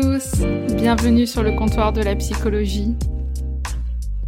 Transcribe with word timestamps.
Tous, 0.00 0.44
bienvenue 0.76 1.26
sur 1.26 1.42
le 1.42 1.50
comptoir 1.56 1.92
de 1.92 2.00
la 2.00 2.14
psychologie. 2.14 2.94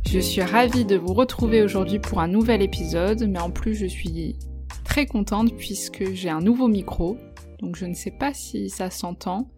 Je 0.09 0.19
suis 0.19 0.43
ravie 0.43 0.85
de 0.85 0.97
vous 0.97 1.15
retrouver 1.15 1.63
aujourd'hui 1.63 2.01
pour 2.01 2.19
un 2.19 2.27
nouvel 2.27 2.61
épisode, 2.61 3.29
mais 3.29 3.39
en 3.39 3.53
plus 3.53 3.77
je 3.77 3.87
suis 3.87 4.37
très 4.85 5.07
contente 5.07 5.57
puisque 5.57 6.13
j'ai 6.13 6.29
un 6.29 6.41
nouveau 6.41 6.67
micro, 6.67 7.19
donc 7.61 7.77
je 7.77 7.87
ne 7.87 7.95
sais 7.95 8.11
pas 8.11 8.35
si 8.35 8.69
ça 8.69 8.91
s'entend. 8.91 9.49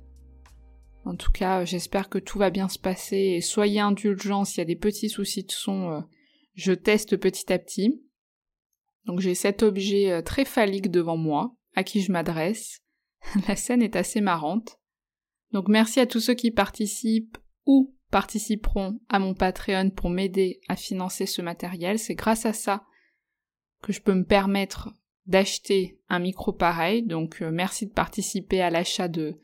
En 1.06 1.16
tout 1.16 1.30
cas, 1.30 1.64
j'espère 1.64 2.10
que 2.10 2.18
tout 2.18 2.38
va 2.38 2.50
bien 2.50 2.68
se 2.68 2.78
passer 2.78 3.16
et 3.16 3.40
soyez 3.40 3.80
indulgents 3.80 4.44
s'il 4.44 4.58
y 4.58 4.62
a 4.62 4.66
des 4.66 4.76
petits 4.76 5.08
soucis 5.08 5.44
de 5.44 5.52
son, 5.52 5.92
euh, 5.92 6.00
je 6.54 6.72
teste 6.72 7.16
petit 7.16 7.50
à 7.50 7.58
petit. 7.58 8.02
Donc 9.06 9.20
j'ai 9.20 9.34
cet 9.34 9.62
objet 9.62 10.10
euh, 10.10 10.20
très 10.20 10.44
phallique 10.44 10.90
devant 10.90 11.16
moi, 11.16 11.54
à 11.74 11.84
qui 11.84 12.02
je 12.02 12.12
m'adresse. 12.12 12.80
La 13.48 13.56
scène 13.56 13.82
est 13.82 13.96
assez 13.96 14.20
marrante. 14.20 14.78
Donc 15.52 15.68
merci 15.68 16.00
à 16.00 16.06
tous 16.06 16.20
ceux 16.20 16.34
qui 16.34 16.50
participent 16.50 17.38
ou 17.66 17.94
participeront 18.10 19.00
à 19.08 19.18
mon 19.18 19.34
Patreon 19.34 19.90
pour 19.90 20.10
m'aider 20.10 20.60
à 20.68 20.76
financer 20.76 21.26
ce 21.26 21.42
matériel. 21.42 21.98
C'est 21.98 22.14
grâce 22.14 22.46
à 22.46 22.52
ça 22.52 22.84
que 23.82 23.92
je 23.92 24.00
peux 24.00 24.14
me 24.14 24.24
permettre 24.24 24.90
d'acheter 25.26 25.98
un 26.08 26.18
micro 26.18 26.52
pareil. 26.52 27.02
Donc 27.02 27.42
euh, 27.42 27.50
merci 27.50 27.86
de 27.86 27.92
participer 27.92 28.60
à 28.60 28.70
l'achat 28.70 29.08
de 29.08 29.38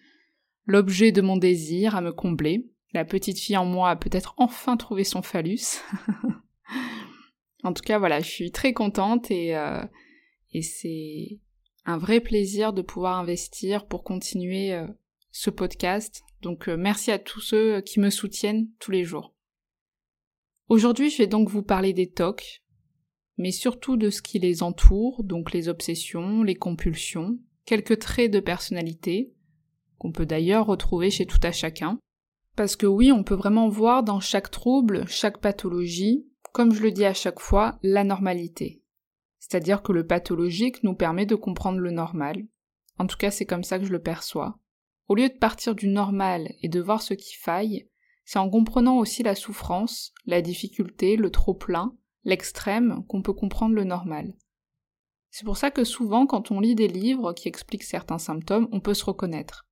l'objet 0.65 1.13
de 1.13 1.23
mon 1.23 1.37
désir, 1.37 1.97
à 1.97 2.01
me 2.01 2.13
combler. 2.13 2.67
La 2.93 3.05
petite 3.05 3.39
fille 3.39 3.57
en 3.57 3.65
moi 3.65 3.91
a 3.91 3.97
peut-être 3.97 4.35
enfin 4.39 4.77
trouvé 4.77 5.05
son 5.05 5.23
phallus. 5.23 5.83
en 7.63 7.73
tout 7.73 7.83
cas, 7.83 7.99
voilà, 7.99 8.21
je 8.21 8.29
suis 8.29 8.51
très 8.51 8.73
contente 8.73 9.31
et, 9.31 9.57
euh, 9.57 9.83
et 10.53 10.63
c'est 10.63 11.39
un 11.85 11.99
vrai 11.99 12.21
plaisir 12.21 12.73
de 12.73 12.83
pouvoir 12.83 13.19
investir 13.19 13.87
pour 13.87 14.05
continuer 14.05 14.73
euh, 14.73 14.87
ce 15.31 15.51
podcast. 15.51 16.23
Donc 16.43 16.69
merci 16.69 17.11
à 17.11 17.19
tous 17.19 17.41
ceux 17.41 17.81
qui 17.81 18.01
me 18.01 18.11
soutiennent 18.11 18.69
tous 18.79 18.91
les 18.91 19.05
jours. 19.05 19.35
Aujourd'hui, 20.69 21.11
je 21.11 21.19
vais 21.19 21.27
donc 21.27 21.49
vous 21.49 21.63
parler 21.63 21.93
des 21.93 22.11
TOC, 22.11 22.63
mais 23.39 23.53
surtout 23.53 23.97
de 23.97 24.11
ce 24.11 24.21
qui 24.21 24.39
les 24.39 24.63
entoure, 24.63 25.25
donc 25.25 25.53
les 25.53 25.69
obsessions, 25.69 26.43
les 26.43 26.57
compulsions, 26.57 27.39
quelques 27.65 27.99
traits 27.99 28.31
de 28.31 28.41
personnalité, 28.41 29.33
qu'on 29.99 30.13
peut 30.13 30.27
d'ailleurs 30.27 30.67
retrouver 30.67 31.11
chez 31.11 31.27
tout 31.27 31.41
à 31.43 31.53
chacun. 31.53 31.99
Parce 32.57 32.77
que 32.77 32.87
oui, 32.87 33.13
on 33.13 33.25
peut 33.25 33.35
vraiment 33.35 33.69
voir 33.69 34.03
dans 34.03 34.21
chaque 34.21 34.51
trouble, 34.51 35.07
chaque 35.07 35.41
pathologie, 35.41 36.27
comme 36.53 36.75
je 36.75 36.83
le 36.83 36.91
dis 36.91 37.05
à 37.05 37.15
chaque 37.15 37.41
fois, 37.41 37.79
la 37.83 38.05
normalité. 38.05 38.83
C'est-à-dire 39.39 39.83
que 39.83 39.93
le 39.93 40.07
pathologique 40.07 40.83
nous 40.83 40.95
permet 40.95 41.25
de 41.25 41.35
comprendre 41.35 41.79
le 41.79 41.93
normal. 41.93 42.45
En 42.99 43.07
tout 43.07 43.17
cas, 43.17 43.31
c'est 43.31 43.47
comme 43.47 43.65
ça 43.65 43.79
que 43.79 43.85
je 43.85 43.93
le 43.93 44.03
perçois. 44.03 44.59
Au 45.09 45.15
lieu 45.15 45.29
de 45.29 45.39
partir 45.39 45.75
du 45.75 45.89
normal 45.89 46.53
et 46.63 46.69
de 46.69 46.81
voir 46.81 47.03
ce 47.03 47.15
qui 47.15 47.35
faille, 47.35 47.89
c'est 48.27 48.39
en 48.39 48.51
comprenant 48.51 48.99
aussi 48.99 49.23
la 49.23 49.35
souffrance, 49.35 50.13
la 50.27 50.43
difficulté, 50.43 51.17
le 51.17 51.31
trop-plein, 51.31 51.97
l'extrême 52.25 53.05
qu'on 53.09 53.23
peut 53.23 53.33
comprendre 53.33 53.75
le 53.75 53.85
normal. 53.85 54.35
C'est 55.31 55.47
pour 55.47 55.57
ça 55.57 55.71
que 55.71 55.85
souvent 55.85 56.27
quand 56.27 56.51
on 56.51 56.61
lit 56.61 56.75
des 56.75 56.89
livres 56.89 57.33
qui 57.33 57.49
expliquent 57.49 57.85
certains 57.85 58.19
symptômes, 58.19 58.69
on 58.71 58.81
peut 58.81 58.95
se 58.95 59.05
reconnaître. 59.05 59.67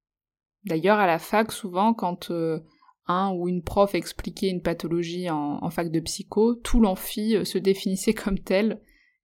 D'ailleurs 0.64 0.98
à 0.98 1.06
la 1.06 1.18
fac, 1.18 1.52
souvent 1.52 1.92
quand 1.92 2.30
euh, 2.30 2.60
un 3.06 3.30
ou 3.32 3.46
une 3.46 3.62
prof 3.62 3.94
expliquait 3.94 4.48
une 4.48 4.62
pathologie 4.62 5.28
en, 5.30 5.70
fac 5.70 5.90
de 5.90 6.00
psycho, 6.00 6.54
tout 6.54 6.80
l'amphi 6.80 7.36
euh, 7.36 7.44
se 7.44 7.58
définissait 7.58 8.14
comme 8.14 8.38
tel, 8.38 8.80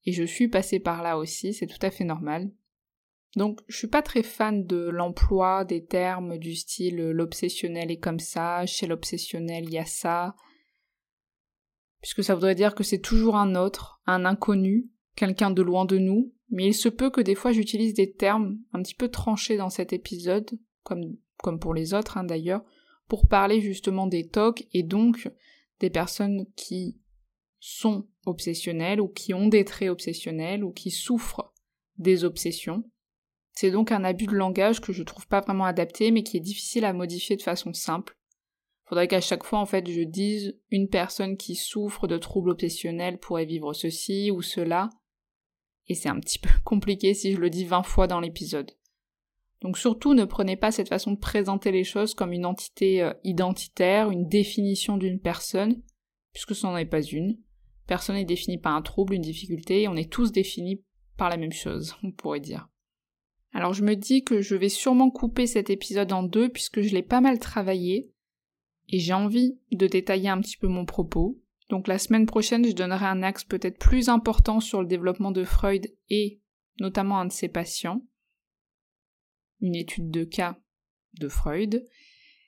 et 0.05 0.11
je 0.11 0.23
suis 0.23 0.47
passée 0.47 0.79
par 0.79 1.03
là 1.03 1.17
aussi, 1.17 1.53
c'est 1.53 1.67
tout 1.67 1.79
à 1.81 1.91
fait 1.91 2.03
normal. 2.03 2.51
Donc 3.35 3.59
je 3.67 3.77
suis 3.77 3.87
pas 3.87 4.01
très 4.01 4.23
fan 4.23 4.65
de 4.65 4.89
l'emploi 4.89 5.63
des 5.63 5.85
termes 5.85 6.37
du 6.37 6.55
style 6.55 6.99
euh, 6.99 7.13
l'obsessionnel 7.13 7.89
est 7.89 7.99
comme 7.99 8.19
ça, 8.19 8.65
chez 8.65 8.87
l'obsessionnel 8.87 9.65
il 9.65 9.71
y 9.71 9.77
a 9.77 9.85
ça, 9.85 10.35
puisque 12.01 12.23
ça 12.23 12.35
voudrait 12.35 12.55
dire 12.55 12.75
que 12.75 12.83
c'est 12.83 12.99
toujours 12.99 13.37
un 13.37 13.55
autre, 13.55 14.01
un 14.05 14.25
inconnu, 14.25 14.89
quelqu'un 15.15 15.51
de 15.51 15.61
loin 15.61 15.85
de 15.85 15.97
nous, 15.97 16.33
mais 16.49 16.67
il 16.67 16.73
se 16.73 16.89
peut 16.89 17.09
que 17.09 17.21
des 17.21 17.35
fois 17.35 17.53
j'utilise 17.53 17.93
des 17.93 18.11
termes 18.11 18.59
un 18.73 18.81
petit 18.81 18.95
peu 18.95 19.07
tranchés 19.07 19.55
dans 19.55 19.69
cet 19.69 19.93
épisode, 19.93 20.49
comme, 20.83 21.59
pour 21.59 21.73
les 21.73 21.93
autres 21.93 22.17
hein, 22.17 22.25
d'ailleurs, 22.25 22.63
pour 23.07 23.27
parler 23.27 23.61
justement 23.61 24.07
des 24.07 24.27
TOC 24.27 24.67
et 24.73 24.83
donc 24.83 25.31
des 25.79 25.89
personnes 25.89 26.45
qui 26.55 26.97
sont 27.59 28.07
obsessionnelles 28.25 28.99
ou 28.99 29.07
qui 29.07 29.33
ont 29.33 29.47
des 29.47 29.65
traits 29.65 29.89
obsessionnels 29.89 30.63
ou 30.63 30.71
qui 30.71 30.91
souffrent 30.91 31.53
des 31.97 32.23
obsessions. 32.23 32.83
C'est 33.53 33.71
donc 33.71 33.91
un 33.91 34.03
abus 34.03 34.27
de 34.27 34.35
langage 34.35 34.81
que 34.81 34.93
je 34.93 35.03
trouve 35.03 35.27
pas 35.27 35.41
vraiment 35.41 35.65
adapté 35.65 36.11
mais 36.11 36.23
qui 36.23 36.37
est 36.37 36.41
difficile 36.41 36.85
à 36.85 36.93
modifier 36.93 37.35
de 37.35 37.41
façon 37.41 37.73
simple 37.73 38.15
faudrait 38.91 39.07
qu'à 39.07 39.21
chaque 39.21 39.45
fois, 39.45 39.59
en 39.59 39.65
fait, 39.65 39.89
je 39.89 40.01
dise 40.01 40.59
une 40.69 40.89
personne 40.89 41.37
qui 41.37 41.55
souffre 41.55 42.07
de 42.07 42.17
troubles 42.17 42.49
obsessionnels 42.49 43.19
pourrait 43.19 43.45
vivre 43.45 43.71
ceci 43.71 44.31
ou 44.31 44.41
cela. 44.41 44.89
Et 45.87 45.95
c'est 45.95 46.09
un 46.09 46.19
petit 46.19 46.39
peu 46.39 46.49
compliqué 46.65 47.13
si 47.13 47.31
je 47.31 47.37
le 47.37 47.49
dis 47.49 47.63
20 47.63 47.83
fois 47.83 48.07
dans 48.07 48.19
l'épisode. 48.19 48.69
Donc 49.61 49.77
surtout, 49.77 50.13
ne 50.13 50.25
prenez 50.25 50.57
pas 50.57 50.73
cette 50.73 50.89
façon 50.89 51.11
de 51.11 51.19
présenter 51.19 51.71
les 51.71 51.85
choses 51.85 52.13
comme 52.13 52.33
une 52.33 52.45
entité 52.45 53.01
euh, 53.01 53.13
identitaire, 53.23 54.11
une 54.11 54.27
définition 54.27 54.97
d'une 54.97 55.21
personne, 55.21 55.81
puisque 56.33 56.53
ce 56.53 56.67
n'en 56.67 56.75
est 56.75 56.83
pas 56.83 57.01
une. 57.01 57.37
Personne 57.87 58.17
n'est 58.17 58.25
défini 58.25 58.57
par 58.57 58.75
un 58.75 58.81
trouble, 58.81 59.13
une 59.13 59.21
difficulté, 59.21 59.83
et 59.83 59.87
on 59.87 59.95
est 59.95 60.11
tous 60.11 60.33
définis 60.33 60.83
par 61.15 61.29
la 61.29 61.37
même 61.37 61.53
chose, 61.53 61.95
on 62.03 62.11
pourrait 62.11 62.41
dire. 62.41 62.67
Alors 63.53 63.73
je 63.73 63.83
me 63.83 63.95
dis 63.95 64.23
que 64.23 64.41
je 64.41 64.55
vais 64.55 64.69
sûrement 64.69 65.09
couper 65.09 65.47
cet 65.47 65.69
épisode 65.69 66.13
en 66.13 66.23
deux 66.23 66.49
puisque 66.49 66.81
je 66.81 66.93
l'ai 66.93 67.03
pas 67.03 67.21
mal 67.21 67.39
travaillé, 67.39 68.11
et 68.89 68.99
j'ai 68.99 69.13
envie 69.13 69.57
de 69.71 69.87
détailler 69.87 70.29
un 70.29 70.41
petit 70.41 70.57
peu 70.57 70.67
mon 70.67 70.85
propos. 70.85 71.39
Donc 71.69 71.87
la 71.87 71.97
semaine 71.97 72.25
prochaine, 72.25 72.65
je 72.65 72.73
donnerai 72.73 73.05
un 73.05 73.23
axe 73.23 73.45
peut-être 73.45 73.79
plus 73.79 74.09
important 74.09 74.59
sur 74.59 74.81
le 74.81 74.87
développement 74.87 75.31
de 75.31 75.43
Freud 75.43 75.87
et 76.09 76.41
notamment 76.79 77.19
un 77.19 77.25
de 77.25 77.31
ses 77.31 77.47
patients, 77.47 78.01
une 79.61 79.75
étude 79.75 80.11
de 80.11 80.23
cas 80.23 80.57
de 81.19 81.27
Freud, 81.27 81.87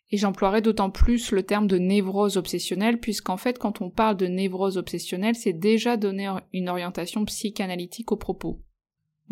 et 0.09 0.17
j'emploierai 0.17 0.61
d'autant 0.61 0.89
plus 0.89 1.31
le 1.31 1.43
terme 1.43 1.67
de 1.67 1.77
névrose 1.77 2.37
obsessionnelle, 2.37 2.99
puisqu'en 2.99 3.37
fait, 3.37 3.57
quand 3.57 3.81
on 3.81 3.89
parle 3.89 4.17
de 4.17 4.27
névrose 4.27 4.77
obsessionnelle, 4.77 5.35
c'est 5.35 5.53
déjà 5.53 5.97
donner 5.97 6.31
une 6.53 6.69
orientation 6.69 7.25
psychanalytique 7.25 8.11
au 8.11 8.17
propos. 8.17 8.61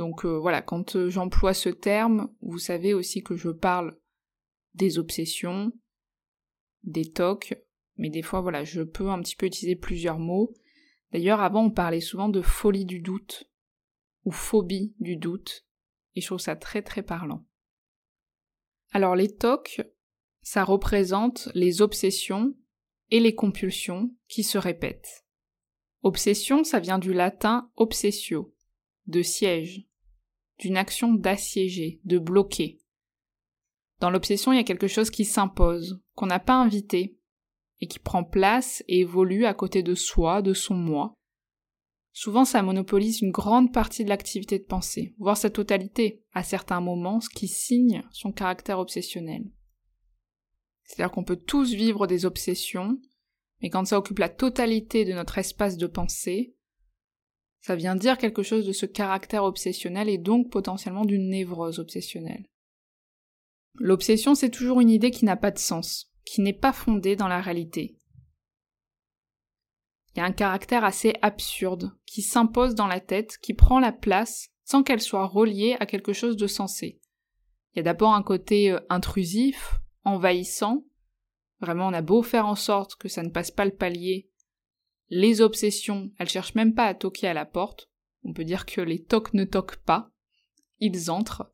Donc 0.02 0.26
euh, 0.26 0.40
voilà, 0.40 0.64
quand 0.64 0.96
euh, 0.96 1.12
j'emploie 1.12 1.54
ce 1.54 1.70
terme, 1.70 2.34
vous 2.42 2.58
savez 2.58 2.96
aussi 2.96 3.22
que 3.22 3.36
je 3.36 3.50
parle 3.50 4.00
des 4.74 4.98
obsessions, 4.98 5.72
des 6.82 7.12
tocs, 7.12 7.54
mais 7.98 8.10
des 8.10 8.24
fois, 8.24 8.42
voilà, 8.42 8.64
je 8.64 8.82
peux 8.82 9.12
un 9.12 9.22
petit 9.22 9.36
peu 9.36 9.46
utiliser 9.46 9.76
plusieurs 9.76 10.18
mots. 10.18 10.56
D'ailleurs, 11.12 11.40
avant, 11.40 11.66
on 11.66 11.70
parlait 11.70 12.02
souvent 12.02 12.30
de 12.30 12.42
folie 12.42 12.86
du 12.86 13.00
doute, 13.00 13.48
ou 14.26 14.32
phobie 14.32 14.96
du 15.00 15.18
doute, 15.18 15.68
et 16.16 16.22
je 16.22 16.26
trouve 16.26 16.40
ça 16.40 16.56
très 16.56 16.82
très 16.82 17.04
parlant. 17.04 17.46
Alors, 18.94 19.16
les 19.16 19.32
tocs, 19.36 19.84
ça 20.42 20.64
représente 20.64 21.50
les 21.54 21.84
obsessions 21.84 22.56
et 23.12 23.20
les 23.20 23.36
compulsions 23.36 24.10
qui 24.28 24.42
se 24.42 24.58
répètent. 24.58 25.28
Obsession, 26.02 26.64
ça 26.64 26.80
vient 26.80 26.98
du 26.98 27.14
latin 27.14 27.70
obsessio, 27.76 28.56
de 29.06 29.22
siège, 29.22 29.86
d'une 30.60 30.78
action 30.78 31.14
d'assiéger, 31.14 32.00
de 32.06 32.20
bloquer. 32.20 32.80
Dans 34.00 34.10
l'obsession, 34.10 34.52
il 34.52 34.58
y 34.58 34.60
a 34.60 34.66
quelque 34.66 34.88
chose 34.88 35.10
qui 35.10 35.26
s'impose, 35.26 36.02
qu'on 36.16 36.26
n'a 36.26 36.40
pas 36.40 36.56
invité, 36.56 37.18
et 37.82 37.88
qui 37.88 38.00
prend 38.00 38.24
place 38.24 38.84
et 38.88 39.00
évolue 39.00 39.46
à 39.46 39.54
côté 39.54 39.84
de 39.84 39.96
soi, 39.96 40.42
de 40.42 40.54
son 40.54 40.76
moi. 40.76 41.16
Souvent, 42.14 42.46
ça 42.46 42.62
monopolise 42.62 43.22
une 43.22 43.32
grande 43.32 43.74
partie 43.74 44.04
de 44.04 44.10
l'activité 44.10 44.60
de 44.60 44.66
pensée, 44.66 45.16
voire 45.18 45.38
sa 45.38 45.50
totalité, 45.50 46.24
à 46.34 46.44
certains 46.44 46.82
moments, 46.82 47.22
ce 47.22 47.30
qui 47.30 47.48
signe 47.48 48.04
son 48.12 48.32
caractère 48.32 48.80
obsessionnel. 48.80 49.44
C'est-à-dire 50.84 51.12
qu'on 51.12 51.24
peut 51.24 51.38
tous 51.38 51.74
vivre 51.74 52.08
des 52.08 52.26
obsessions, 52.26 53.00
mais 53.62 53.70
quand 53.70 53.86
ça 53.86 53.98
occupe 53.98 54.20
la 54.20 54.30
totalité 54.30 55.06
de 55.06 55.14
notre 55.14 55.38
espace 55.38 55.78
de 55.78 55.88
pensée, 55.88 56.56
ça 57.62 57.76
vient 57.76 57.96
dire 57.96 58.18
quelque 58.18 58.44
chose 58.44 58.66
de 58.66 58.74
ce 58.74 58.86
caractère 58.86 59.44
obsessionnel 59.44 60.10
et 60.10 60.18
donc 60.18 60.50
potentiellement 60.50 61.06
d'une 61.06 61.30
névrose 61.30 61.80
obsessionnelle. 61.80 62.46
L'obsession, 63.76 64.36
c'est 64.36 64.50
toujours 64.50 64.82
une 64.82 64.90
idée 64.90 65.12
qui 65.12 65.26
n'a 65.26 65.38
pas 65.38 65.52
de 65.52 65.60
sens, 65.60 66.12
qui 66.26 66.42
n'est 66.42 66.54
pas 66.54 66.74
fondée 66.74 67.16
dans 67.16 67.28
la 67.28 67.40
réalité. 67.40 67.98
Il 70.14 70.20
y 70.20 70.22
a 70.22 70.26
un 70.26 70.34
caractère 70.34 70.84
assez 70.84 71.14
absurde, 71.22 71.92
qui 72.06 72.22
s'impose 72.22 72.76
dans 72.76 72.88
la 72.88 73.00
tête, 73.00 73.38
qui 73.38 73.54
prend 73.54 73.80
la 73.80 73.94
place 73.94 74.50
sans 74.66 74.84
qu'elle 74.84 75.02
soit 75.02 75.28
reliée 75.28 75.78
à 75.80 75.86
quelque 75.86 76.14
chose 76.14 76.36
de 76.36 76.48
sensé. 76.48 77.00
Il 77.74 77.78
y 77.78 77.80
a 77.80 77.84
d'abord 77.84 78.14
un 78.14 78.24
côté 78.24 78.72
euh, 78.72 78.80
intrusif, 78.90 79.76
envahissant. 80.04 80.84
Vraiment, 81.62 81.88
on 81.88 81.94
a 81.94 82.02
beau 82.02 82.24
faire 82.24 82.48
en 82.48 82.56
sorte 82.56 82.96
que 82.96 83.08
ça 83.08 83.24
ne 83.24 83.30
passe 83.30 83.52
pas 83.52 83.66
le 83.66 83.76
palier. 83.76 84.31
Les 85.14 85.42
obsessions, 85.42 86.10
elles 86.18 86.30
cherchent 86.30 86.56
même 86.56 86.74
pas 86.74 86.86
à 86.86 86.94
toquer 86.94 87.28
à 87.28 87.34
la 87.34 87.46
porte. 87.46 87.92
On 88.24 88.32
peut 88.32 88.46
dire 88.46 88.66
que 88.66 88.80
les 88.80 89.04
tocs 89.04 89.34
ne 89.34 89.44
toquent 89.44 89.84
pas. 89.84 90.10
Ils 90.80 91.12
entrent. 91.12 91.52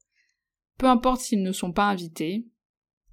Peu 0.78 0.86
importe 0.86 1.22
s'ils 1.22 1.42
ne 1.42 1.52
sont 1.52 1.72
pas 1.74 1.86
invités. 1.86 2.46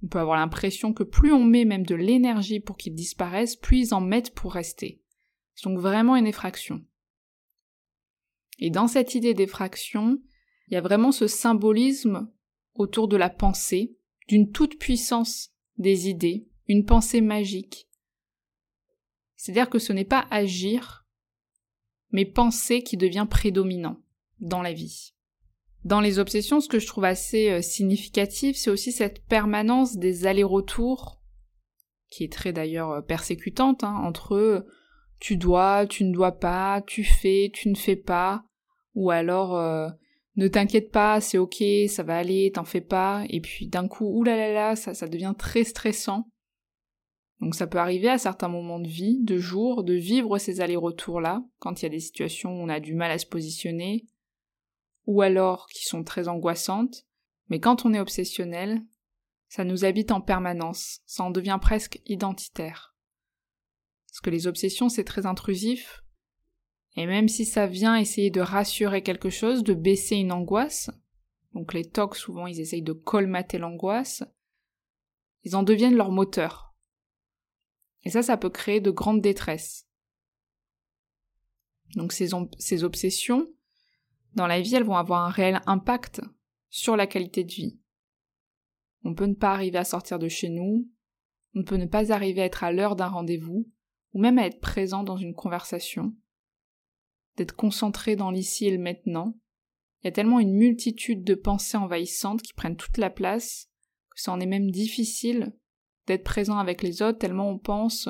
On 0.03 0.07
peut 0.07 0.19
avoir 0.19 0.37
l'impression 0.37 0.93
que 0.93 1.01
plus 1.01 1.33
on 1.33 1.43
met 1.43 1.65
même 1.65 1.83
de 1.83 1.95
l'énergie 1.95 2.59
pour 2.59 2.77
qu'ils 2.77 2.93
disparaissent, 2.93 3.55
plus 3.55 3.79
ils 3.79 3.93
en 3.95 4.01
mettent 4.01 4.35
pour 4.35 4.53
rester. 4.53 5.01
C'est 5.55 5.67
donc 5.67 5.79
vraiment 5.79 6.15
une 6.15 6.27
effraction. 6.27 6.85
Et 8.59 8.69
dans 8.69 8.87
cette 8.87 9.15
idée 9.15 9.33
d'effraction, 9.33 10.19
il 10.67 10.75
y 10.75 10.77
a 10.77 10.81
vraiment 10.81 11.11
ce 11.11 11.25
symbolisme 11.25 12.31
autour 12.75 13.07
de 13.07 13.17
la 13.17 13.31
pensée, 13.31 13.97
d'une 14.27 14.51
toute 14.51 14.77
puissance 14.77 15.55
des 15.79 16.07
idées, 16.07 16.47
une 16.67 16.85
pensée 16.85 17.21
magique. 17.21 17.87
C'est-à-dire 19.45 19.69
que 19.69 19.77
ce 19.77 19.93
n'est 19.93 20.05
pas 20.05 20.25
agir, 20.31 21.05
mais 22.09 22.25
penser 22.25 22.81
qui 22.81 22.97
devient 22.97 23.27
prédominant 23.29 23.99
dans 24.39 24.63
la 24.63 24.73
vie. 24.73 25.13
Dans 25.83 26.01
les 26.01 26.17
obsessions, 26.17 26.61
ce 26.61 26.67
que 26.67 26.79
je 26.79 26.87
trouve 26.87 27.03
assez 27.03 27.51
euh, 27.51 27.61
significatif, 27.61 28.57
c'est 28.57 28.71
aussi 28.71 28.91
cette 28.91 29.23
permanence 29.27 29.97
des 29.97 30.25
allers-retours, 30.25 31.21
qui 32.09 32.23
est 32.23 32.31
très 32.31 32.53
d'ailleurs 32.53 32.89
euh, 32.89 33.01
persécutante, 33.01 33.83
hein, 33.83 33.93
entre 34.03 34.65
tu 35.19 35.37
dois, 35.37 35.85
tu 35.85 36.05
ne 36.05 36.11
dois 36.11 36.39
pas, 36.39 36.81
tu 36.81 37.03
fais, 37.03 37.51
tu 37.53 37.69
ne 37.69 37.75
fais 37.75 37.95
pas, 37.95 38.45
ou 38.95 39.11
alors 39.11 39.55
euh, 39.55 39.89
ne 40.37 40.47
t'inquiète 40.47 40.89
pas, 40.89 41.21
c'est 41.21 41.37
ok, 41.37 41.63
ça 41.87 42.01
va 42.01 42.17
aller, 42.17 42.51
t'en 42.51 42.65
fais 42.65 42.81
pas, 42.81 43.23
et 43.29 43.41
puis 43.41 43.67
d'un 43.67 43.87
coup, 43.87 44.07
oulala, 44.07 44.75
ça 44.75 45.07
devient 45.07 45.35
très 45.37 45.65
stressant. 45.65 46.31
Donc 47.41 47.55
ça 47.55 47.67
peut 47.67 47.77
arriver 47.77 48.09
à 48.09 48.17
certains 48.17 48.47
moments 48.47 48.79
de 48.79 48.87
vie, 48.87 49.19
de 49.21 49.37
jour, 49.37 49.83
de 49.83 49.93
vivre 49.93 50.37
ces 50.37 50.61
allers-retours-là, 50.61 51.43
quand 51.59 51.81
il 51.81 51.83
y 51.83 51.87
a 51.87 51.89
des 51.89 51.99
situations 51.99 52.51
où 52.51 52.63
on 52.63 52.69
a 52.69 52.79
du 52.79 52.93
mal 52.93 53.11
à 53.11 53.17
se 53.17 53.25
positionner, 53.25 54.05
ou 55.05 55.21
alors 55.21 55.67
qui 55.67 55.83
sont 55.83 56.03
très 56.03 56.27
angoissantes, 56.27 57.05
mais 57.49 57.59
quand 57.59 57.85
on 57.85 57.93
est 57.93 57.99
obsessionnel, 57.99 58.81
ça 59.49 59.63
nous 59.63 59.85
habite 59.85 60.11
en 60.11 60.21
permanence, 60.21 61.01
ça 61.05 61.23
en 61.23 61.31
devient 61.31 61.59
presque 61.61 62.01
identitaire. 62.05 62.95
Parce 64.07 64.21
que 64.21 64.29
les 64.29 64.47
obsessions, 64.47 64.89
c'est 64.89 65.03
très 65.03 65.25
intrusif, 65.25 66.03
et 66.95 67.05
même 67.05 67.27
si 67.27 67.45
ça 67.45 67.67
vient 67.67 67.97
essayer 67.97 68.31
de 68.31 68.41
rassurer 68.41 69.03
quelque 69.03 69.29
chose, 69.29 69.63
de 69.63 69.73
baisser 69.73 70.15
une 70.15 70.31
angoisse, 70.31 70.89
donc 71.53 71.73
les 71.73 71.85
tocs 71.85 72.15
souvent 72.15 72.47
ils 72.47 72.59
essayent 72.59 72.81
de 72.81 72.93
colmater 72.93 73.57
l'angoisse, 73.57 74.23
ils 75.43 75.55
en 75.55 75.63
deviennent 75.63 75.95
leur 75.95 76.11
moteur. 76.11 76.64
Et 78.05 78.11
ça, 78.11 78.21
ça 78.21 78.37
peut 78.37 78.49
créer 78.49 78.79
de 78.79 78.91
grandes 78.91 79.21
détresses. 79.21 79.87
Donc 81.95 82.13
ces, 82.13 82.33
obsessions, 82.83 83.47
dans 84.33 84.47
la 84.47 84.61
vie, 84.61 84.75
elles 84.75 84.83
vont 84.83 84.95
avoir 84.95 85.25
un 85.25 85.29
réel 85.29 85.61
impact 85.65 86.21
sur 86.69 86.95
la 86.95 87.07
qualité 87.07 87.43
de 87.43 87.51
vie. 87.51 87.79
On 89.03 89.15
peut 89.15 89.25
ne 89.25 89.33
pas 89.33 89.53
arriver 89.53 89.77
à 89.77 89.83
sortir 89.83 90.19
de 90.19 90.27
chez 90.27 90.49
nous, 90.49 90.89
on 91.55 91.63
peut 91.63 91.77
ne 91.77 91.85
pas 91.85 92.11
arriver 92.11 92.41
à 92.41 92.45
être 92.45 92.63
à 92.63 92.71
l'heure 92.71 92.95
d'un 92.95 93.07
rendez-vous, 93.07 93.69
ou 94.13 94.19
même 94.19 94.37
à 94.37 94.45
être 94.45 94.59
présent 94.59 95.03
dans 95.03 95.17
une 95.17 95.33
conversation 95.33 96.15
d'être 97.37 97.55
concentré 97.55 98.15
dans 98.15 98.31
l'ici 98.31 98.65
et 98.65 98.71
le 98.71 98.81
maintenant. 98.81 99.37
Il 100.01 100.05
y 100.05 100.09
a 100.09 100.11
tellement 100.11 100.39
une 100.39 100.53
multitude 100.53 101.23
de 101.23 101.35
pensées 101.35 101.77
envahissantes 101.77 102.41
qui 102.41 102.53
prennent 102.53 102.77
toute 102.77 102.97
la 102.97 103.09
place 103.09 103.69
que 104.09 104.21
ça 104.21 104.31
en 104.31 104.39
est 104.39 104.45
même 104.45 104.71
difficile 104.71 105.53
d'être 106.07 106.23
présent 106.23 106.57
avec 106.57 106.81
les 106.81 107.01
autres 107.01 107.17
tellement 107.17 107.49
on 107.49 107.57
pense 107.57 108.09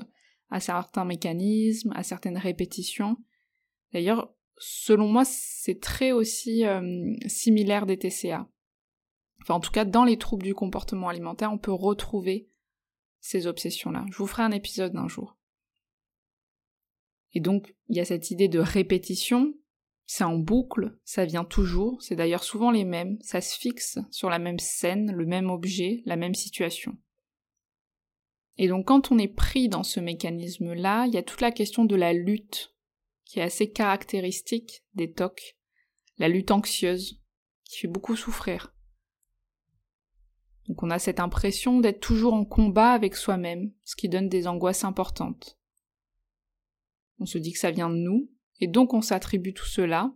à 0.50 0.60
certains 0.60 1.06
mécanismes, 1.06 1.92
à 1.96 2.04
certaines 2.04 2.38
répétitions. 2.38 3.18
D'ailleurs, 3.94 4.34
selon 4.58 5.08
moi, 5.08 5.24
c'est 5.26 5.80
très 5.80 6.12
aussi 6.12 6.66
euh, 6.66 7.16
similaire 7.28 7.86
des 7.86 7.98
TCA. 7.98 8.48
Enfin, 9.42 9.56
en 9.56 9.60
tout 9.60 9.72
cas, 9.72 9.86
dans 9.86 10.06
les 10.06 10.18
troubles 10.18 10.46
du 10.46 10.54
comportement 10.54 11.10
alimentaire, 11.10 11.52
on 11.52 11.58
peut 11.58 11.72
retrouver 11.72 12.50
ces 13.20 13.48
obsessions-là. 13.48 14.06
Je 14.12 14.18
vous 14.18 14.28
ferai 14.28 14.44
un 14.44 14.52
épisode 14.52 14.96
un 14.96 15.08
jour. 15.08 15.38
Et 17.34 17.40
donc, 17.40 17.76
il 17.90 17.98
y 17.98 18.00
a 18.00 18.06
cette 18.06 18.32
idée 18.32 18.48
de 18.48 18.60
répétition, 18.60 19.54
c'est 20.06 20.24
en 20.24 20.38
boucle, 20.38 20.98
ça 21.04 21.26
vient 21.26 21.44
toujours, 21.44 22.02
c'est 22.02 22.16
d'ailleurs 22.16 22.44
souvent 22.44 22.72
les 22.72 22.86
mêmes, 22.86 23.18
ça 23.22 23.42
se 23.42 23.58
fixe 23.58 24.00
sur 24.10 24.30
la 24.30 24.40
même 24.40 24.60
scène, 24.60 25.12
le 25.12 25.26
même 25.26 25.50
objet, 25.50 26.02
la 26.06 26.16
même 26.16 26.34
situation. 26.34 26.98
Et 28.58 28.68
donc 28.68 28.88
quand 28.88 29.12
on 29.12 29.18
est 29.18 29.28
pris 29.28 29.70
dans 29.70 29.84
ce 29.84 30.00
mécanisme-là, 30.00 31.06
il 31.08 31.14
y 31.14 31.18
a 31.18 31.24
toute 31.24 31.42
la 31.42 31.52
question 31.52 31.86
de 31.86 31.96
la 31.96 32.14
lutte, 32.14 32.74
qui 33.26 33.40
est 33.40 33.44
assez 33.44 33.72
caractéristique 33.72 34.84
des 34.94 35.12
TOC, 35.12 35.58
la 36.18 36.30
lutte 36.30 36.52
anxieuse, 36.52 37.22
qui 37.64 37.80
fait 37.80 37.88
beaucoup 37.88 38.16
souffrir. 38.16 38.74
Donc 40.68 40.82
on 40.84 40.90
a 40.90 41.00
cette 41.00 41.20
impression 41.20 41.80
d'être 41.80 42.00
toujours 42.00 42.34
en 42.34 42.46
combat 42.46 42.92
avec 42.92 43.16
soi-même, 43.16 43.72
ce 43.84 43.96
qui 43.96 44.10
donne 44.10 44.30
des 44.30 44.48
angoisses 44.48 44.84
importantes 44.84 45.58
on 47.20 47.26
se 47.26 47.38
dit 47.38 47.54
que 47.54 47.60
ça 47.60 47.72
vient 47.72 47.90
de 47.90 47.96
nous, 47.96 48.30
et 48.60 48.68
donc 48.68 48.94
on 48.94 49.02
s'attribue 49.02 49.54
tout 49.54 49.66
cela. 49.66 50.14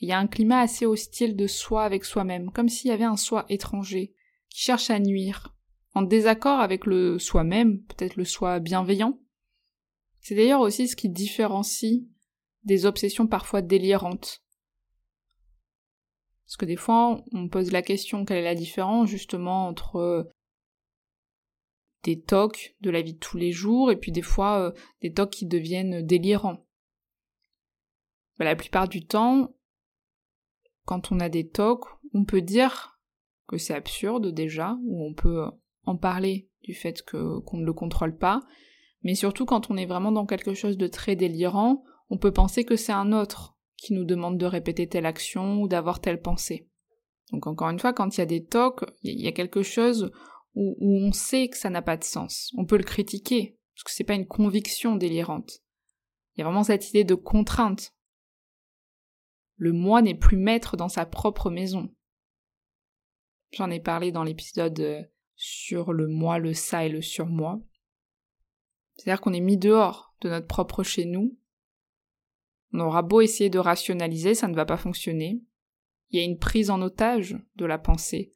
Il 0.00 0.08
y 0.08 0.12
a 0.12 0.18
un 0.18 0.26
climat 0.26 0.60
assez 0.60 0.86
hostile 0.86 1.36
de 1.36 1.46
soi 1.46 1.84
avec 1.84 2.04
soi-même, 2.04 2.50
comme 2.50 2.68
s'il 2.68 2.90
y 2.90 2.94
avait 2.94 3.04
un 3.04 3.16
soi 3.16 3.46
étranger, 3.48 4.14
qui 4.50 4.60
cherche 4.60 4.90
à 4.90 4.98
nuire, 4.98 5.54
en 5.94 6.02
désaccord 6.02 6.60
avec 6.60 6.86
le 6.86 7.18
soi-même, 7.18 7.82
peut-être 7.84 8.16
le 8.16 8.24
soi 8.24 8.60
bienveillant. 8.60 9.20
C'est 10.20 10.34
d'ailleurs 10.34 10.60
aussi 10.60 10.88
ce 10.88 10.96
qui 10.96 11.08
différencie 11.08 12.02
des 12.64 12.86
obsessions 12.86 13.26
parfois 13.26 13.62
délirantes. 13.62 14.42
Parce 16.46 16.56
que 16.56 16.64
des 16.66 16.76
fois, 16.76 17.22
on 17.32 17.48
pose 17.48 17.72
la 17.72 17.82
question 17.82 18.24
quelle 18.24 18.38
est 18.38 18.42
la 18.42 18.54
différence 18.54 19.08
justement 19.08 19.66
entre 19.68 20.30
des 22.02 22.20
tocs 22.20 22.76
de 22.80 22.90
la 22.90 23.00
vie 23.00 23.14
de 23.14 23.18
tous 23.18 23.38
les 23.38 23.52
jours 23.52 23.90
et 23.90 23.96
puis 23.96 24.12
des 24.12 24.22
fois 24.22 24.60
euh, 24.60 24.72
des 25.00 25.12
tocs 25.12 25.30
qui 25.30 25.46
deviennent 25.46 26.06
délirants. 26.06 26.66
Bah, 28.38 28.44
la 28.44 28.56
plupart 28.56 28.88
du 28.88 29.06
temps, 29.06 29.54
quand 30.84 31.12
on 31.12 31.20
a 31.20 31.28
des 31.28 31.48
tocs, 31.48 31.86
on 32.12 32.24
peut 32.24 32.42
dire 32.42 33.00
que 33.46 33.56
c'est 33.56 33.74
absurde 33.74 34.32
déjà, 34.32 34.76
ou 34.84 35.04
on 35.06 35.14
peut 35.14 35.50
en 35.86 35.96
parler 35.96 36.48
du 36.62 36.74
fait 36.74 37.02
que 37.02 37.38
qu'on 37.40 37.58
ne 37.58 37.66
le 37.66 37.72
contrôle 37.72 38.16
pas, 38.16 38.40
mais 39.02 39.14
surtout 39.14 39.44
quand 39.44 39.70
on 39.70 39.76
est 39.76 39.86
vraiment 39.86 40.12
dans 40.12 40.26
quelque 40.26 40.54
chose 40.54 40.78
de 40.78 40.86
très 40.86 41.14
délirant, 41.14 41.84
on 42.08 42.18
peut 42.18 42.32
penser 42.32 42.64
que 42.64 42.76
c'est 42.76 42.92
un 42.92 43.12
autre 43.12 43.56
qui 43.76 43.92
nous 43.92 44.04
demande 44.04 44.38
de 44.38 44.46
répéter 44.46 44.88
telle 44.88 45.06
action 45.06 45.60
ou 45.60 45.68
d'avoir 45.68 46.00
telle 46.00 46.20
pensée. 46.20 46.68
Donc 47.32 47.46
encore 47.46 47.70
une 47.70 47.78
fois, 47.78 47.92
quand 47.92 48.16
il 48.16 48.20
y 48.20 48.22
a 48.22 48.26
des 48.26 48.44
tocs, 48.44 48.84
il 49.02 49.20
y 49.20 49.28
a 49.28 49.32
quelque 49.32 49.62
chose 49.62 50.10
où, 50.54 50.76
on 50.80 51.12
sait 51.12 51.48
que 51.48 51.56
ça 51.56 51.70
n'a 51.70 51.82
pas 51.82 51.96
de 51.96 52.04
sens. 52.04 52.52
On 52.56 52.64
peut 52.64 52.76
le 52.76 52.84
critiquer, 52.84 53.58
parce 53.74 53.84
que 53.84 53.90
c'est 53.90 54.04
pas 54.04 54.14
une 54.14 54.26
conviction 54.26 54.96
délirante. 54.96 55.60
Il 56.34 56.40
y 56.40 56.42
a 56.42 56.44
vraiment 56.44 56.64
cette 56.64 56.88
idée 56.90 57.04
de 57.04 57.14
contrainte. 57.14 57.92
Le 59.56 59.72
moi 59.72 60.02
n'est 60.02 60.14
plus 60.14 60.36
maître 60.36 60.76
dans 60.76 60.88
sa 60.88 61.06
propre 61.06 61.50
maison. 61.50 61.92
J'en 63.52 63.70
ai 63.70 63.80
parlé 63.80 64.12
dans 64.12 64.24
l'épisode 64.24 64.78
euh, 64.80 65.02
sur 65.36 65.92
le 65.92 66.06
moi, 66.06 66.38
le 66.38 66.54
ça 66.54 66.84
et 66.84 66.88
le 66.88 67.02
surmoi. 67.02 67.60
C'est-à-dire 68.96 69.20
qu'on 69.20 69.32
est 69.32 69.40
mis 69.40 69.56
dehors 69.56 70.14
de 70.20 70.28
notre 70.28 70.46
propre 70.46 70.82
chez 70.82 71.04
nous. 71.04 71.36
On 72.72 72.80
aura 72.80 73.02
beau 73.02 73.20
essayer 73.20 73.50
de 73.50 73.58
rationaliser, 73.58 74.34
ça 74.34 74.48
ne 74.48 74.54
va 74.54 74.64
pas 74.64 74.76
fonctionner. 74.76 75.42
Il 76.10 76.18
y 76.18 76.22
a 76.22 76.24
une 76.24 76.38
prise 76.38 76.70
en 76.70 76.82
otage 76.82 77.36
de 77.56 77.64
la 77.64 77.78
pensée. 77.78 78.32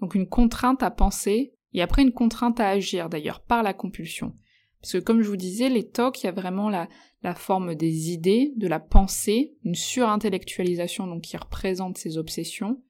Donc 0.00 0.14
une 0.14 0.28
contrainte 0.28 0.82
à 0.82 0.90
penser 0.90 1.54
et 1.72 1.82
après 1.82 2.02
une 2.02 2.12
contrainte 2.12 2.60
à 2.60 2.68
agir 2.68 3.08
d'ailleurs 3.08 3.40
par 3.40 3.62
la 3.62 3.74
compulsion. 3.74 4.36
Parce 4.80 4.94
que 4.94 4.98
comme 4.98 5.22
je 5.22 5.28
vous 5.28 5.36
disais, 5.36 5.68
les 5.68 5.88
TOC, 5.88 6.22
il 6.22 6.26
y 6.26 6.28
a 6.28 6.32
vraiment 6.32 6.68
la, 6.68 6.88
la 7.22 7.34
forme 7.34 7.76
des 7.76 8.10
idées, 8.10 8.52
de 8.56 8.66
la 8.66 8.80
pensée, 8.80 9.56
une 9.62 9.76
surintellectualisation 9.76 11.06
donc 11.06 11.22
qui 11.22 11.36
représente 11.36 11.98
ces 11.98 12.18
obsessions. 12.18 12.82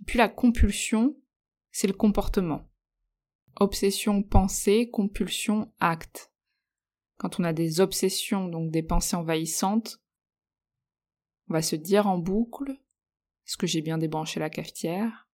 Et 0.00 0.04
puis 0.04 0.18
la 0.18 0.28
compulsion, 0.28 1.16
c'est 1.70 1.86
le 1.86 1.92
comportement. 1.92 2.67
Obsession, 3.58 4.22
pensée, 4.22 4.90
compulsion, 4.90 5.72
acte. 5.80 6.32
Quand 7.16 7.40
on 7.40 7.44
a 7.44 7.52
des 7.52 7.80
obsessions, 7.80 8.48
donc 8.48 8.70
des 8.70 8.82
pensées 8.82 9.16
envahissantes, 9.16 10.00
on 11.48 11.54
va 11.54 11.62
se 11.62 11.76
dire 11.76 12.06
en 12.06 12.18
boucle 12.18 12.78
est-ce 13.48 13.56
que 13.56 13.66
j'ai 13.66 13.80
bien 13.80 13.96
débranché 13.96 14.40
la 14.40 14.50
cafetière? 14.50 15.26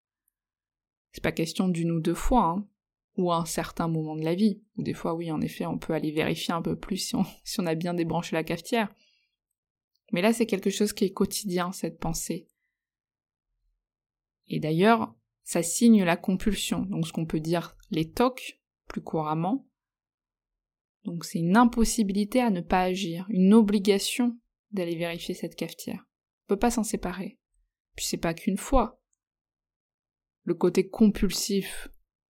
C'est 1.11 1.23
pas 1.23 1.31
question 1.31 1.67
d'une 1.67 1.89
ou 1.89 1.99
deux 1.99 2.13
fois, 2.13 2.43
hein, 2.43 2.67
ou 3.17 3.31
à 3.31 3.37
un 3.37 3.45
certain 3.45 3.87
moment 3.87 4.15
de 4.15 4.23
la 4.23 4.35
vie. 4.35 4.61
Ou 4.77 4.83
des 4.83 4.93
fois, 4.93 5.15
oui, 5.15 5.31
en 5.31 5.41
effet, 5.41 5.65
on 5.65 5.79
peut 5.79 5.93
aller 5.93 6.11
vérifier 6.11 6.53
un 6.53 6.61
peu 6.61 6.75
plus 6.75 6.97
si 6.97 7.15
on, 7.15 7.25
si 7.43 7.59
on 7.59 7.65
a 7.65 7.73
bien 7.73 7.95
débranché 7.95 8.35
la 8.35 8.43
cafetière. 8.43 8.93
Mais 10.11 10.21
là, 10.21 10.31
c'est 10.31 10.45
quelque 10.45 10.69
chose 10.69 10.93
qui 10.93 11.05
est 11.05 11.11
quotidien, 11.11 11.71
cette 11.71 11.99
pensée. 11.99 12.47
Et 14.47 14.59
d'ailleurs, 14.59 15.15
ça 15.43 15.61
signe 15.61 16.03
la 16.03 16.17
compulsion, 16.17 16.81
donc 16.81 17.07
ce 17.07 17.13
qu'on 17.13 17.25
peut 17.25 17.39
dire 17.39 17.75
les 17.91 18.09
tocs, 18.09 18.59
plus 18.87 19.01
couramment. 19.01 19.67
Donc 21.03 21.25
c'est 21.25 21.39
une 21.39 21.57
impossibilité 21.57 22.41
à 22.41 22.49
ne 22.49 22.61
pas 22.61 22.81
agir, 22.81 23.25
une 23.29 23.53
obligation 23.53 24.37
d'aller 24.71 24.95
vérifier 24.95 25.35
cette 25.35 25.55
cafetière. 25.55 26.05
On 26.45 26.47
peut 26.49 26.59
pas 26.59 26.71
s'en 26.71 26.83
séparer. 26.83 27.39
Puis 27.95 28.05
c'est 28.05 28.17
pas 28.17 28.33
qu'une 28.33 28.57
fois. 28.57 29.01
Le 30.43 30.55
côté 30.55 30.89
compulsif 30.89 31.89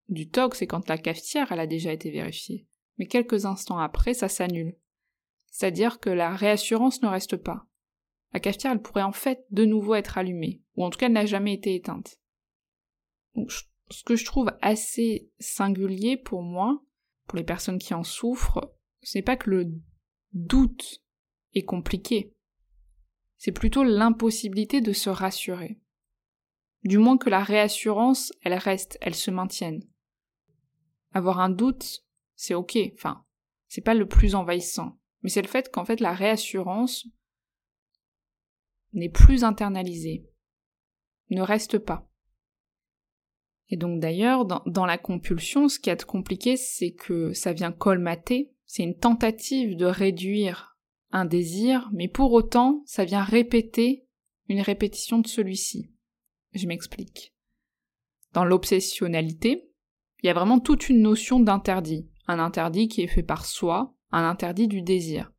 du 0.09 0.29
TOC, 0.29 0.55
c'est 0.55 0.67
quand 0.67 0.87
la 0.89 0.97
cafetière, 0.97 1.51
elle 1.51 1.59
a 1.59 1.67
déjà 1.67 1.93
été 1.93 2.11
vérifiée. 2.11 2.67
Mais 2.97 3.07
quelques 3.07 3.45
instants 3.45 3.79
après, 3.79 4.13
ça 4.13 4.27
s'annule. 4.27 4.77
C'est-à-dire 5.47 5.99
que 5.99 6.09
la 6.09 6.35
réassurance 6.35 7.01
ne 7.01 7.07
reste 7.07 7.37
pas. 7.37 7.65
La 8.33 8.39
cafetière, 8.39 8.73
elle 8.73 8.81
pourrait 8.81 9.03
en 9.03 9.11
fait 9.11 9.45
de 9.51 9.65
nouveau 9.65 9.95
être 9.95 10.17
allumée, 10.17 10.61
ou 10.75 10.83
en 10.83 10.89
tout 10.89 10.97
cas 10.97 11.05
elle 11.05 11.13
n'a 11.13 11.25
jamais 11.25 11.53
été 11.53 11.75
éteinte. 11.75 12.19
Ce 13.35 14.03
que 14.03 14.15
je 14.15 14.25
trouve 14.25 14.51
assez 14.61 15.29
singulier 15.39 16.17
pour 16.17 16.41
moi, 16.41 16.83
pour 17.27 17.37
les 17.37 17.43
personnes 17.43 17.79
qui 17.79 17.93
en 17.93 18.03
souffrent, 18.03 18.73
ce 19.01 19.17
n'est 19.17 19.23
pas 19.23 19.37
que 19.37 19.49
le 19.49 19.71
doute 20.33 21.03
est 21.53 21.63
compliqué, 21.63 22.33
c'est 23.37 23.51
plutôt 23.51 23.83
l'impossibilité 23.83 24.81
de 24.81 24.93
se 24.93 25.09
rassurer. 25.09 25.79
Du 26.83 26.97
moins 26.97 27.17
que 27.17 27.29
la 27.29 27.43
réassurance, 27.43 28.31
elle 28.41 28.53
reste, 28.53 28.97
elle 29.01 29.15
se 29.15 29.31
maintienne. 29.31 29.83
Avoir 31.11 31.39
un 31.39 31.49
doute, 31.49 32.05
c'est 32.35 32.53
ok, 32.53 32.77
enfin, 32.93 33.25
c'est 33.67 33.81
pas 33.81 33.93
le 33.93 34.07
plus 34.07 34.35
envahissant, 34.35 34.97
mais 35.21 35.29
c'est 35.29 35.41
le 35.41 35.47
fait 35.47 35.71
qu'en 35.71 35.85
fait 35.85 35.99
la 35.99 36.13
réassurance 36.13 37.05
n'est 38.93 39.09
plus 39.09 39.43
internalisée, 39.43 40.25
ne 41.29 41.41
reste 41.41 41.79
pas. 41.79 42.09
Et 43.69 43.77
donc 43.77 43.99
d'ailleurs, 43.99 44.45
dans, 44.45 44.85
la 44.85 44.97
compulsion, 44.97 45.67
ce 45.67 45.79
qui 45.79 45.89
est 45.89 46.05
compliqué, 46.05 46.57
c'est 46.57 46.91
que 46.91 47.33
ça 47.33 47.53
vient 47.53 47.71
colmater, 47.71 48.53
c'est 48.65 48.83
une 48.83 48.97
tentative 48.97 49.75
de 49.77 49.85
réduire 49.85 50.77
un 51.11 51.25
désir, 51.25 51.89
mais 51.93 52.07
pour 52.07 52.33
autant, 52.33 52.81
ça 52.85 53.05
vient 53.05 53.23
répéter 53.23 54.07
une 54.49 54.61
répétition 54.61 55.19
de 55.19 55.27
celui-ci. 55.27 55.91
Je 56.53 56.67
m'explique. 56.67 57.33
Dans 58.33 58.45
l'obsessionnalité, 58.45 59.69
il 60.21 60.27
y 60.27 60.29
a 60.29 60.33
vraiment 60.33 60.59
toute 60.59 60.89
une 60.89 61.01
notion 61.01 61.39
d'interdit. 61.39 62.09
Un 62.27 62.39
interdit 62.39 62.87
qui 62.87 63.01
est 63.01 63.07
fait 63.07 63.23
par 63.23 63.45
soi, 63.45 63.95
un 64.11 64.27
interdit 64.27 64.67
du 64.67 64.81
désir. 64.81 65.31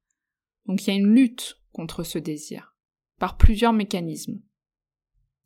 Donc 0.67 0.85
il 0.85 0.91
y 0.91 0.93
a 0.93 0.97
une 0.97 1.13
lutte 1.13 1.61
contre 1.73 2.05
ce 2.05 2.19
désir, 2.19 2.77
par 3.19 3.37
plusieurs 3.37 3.73
mécanismes. 3.73 4.41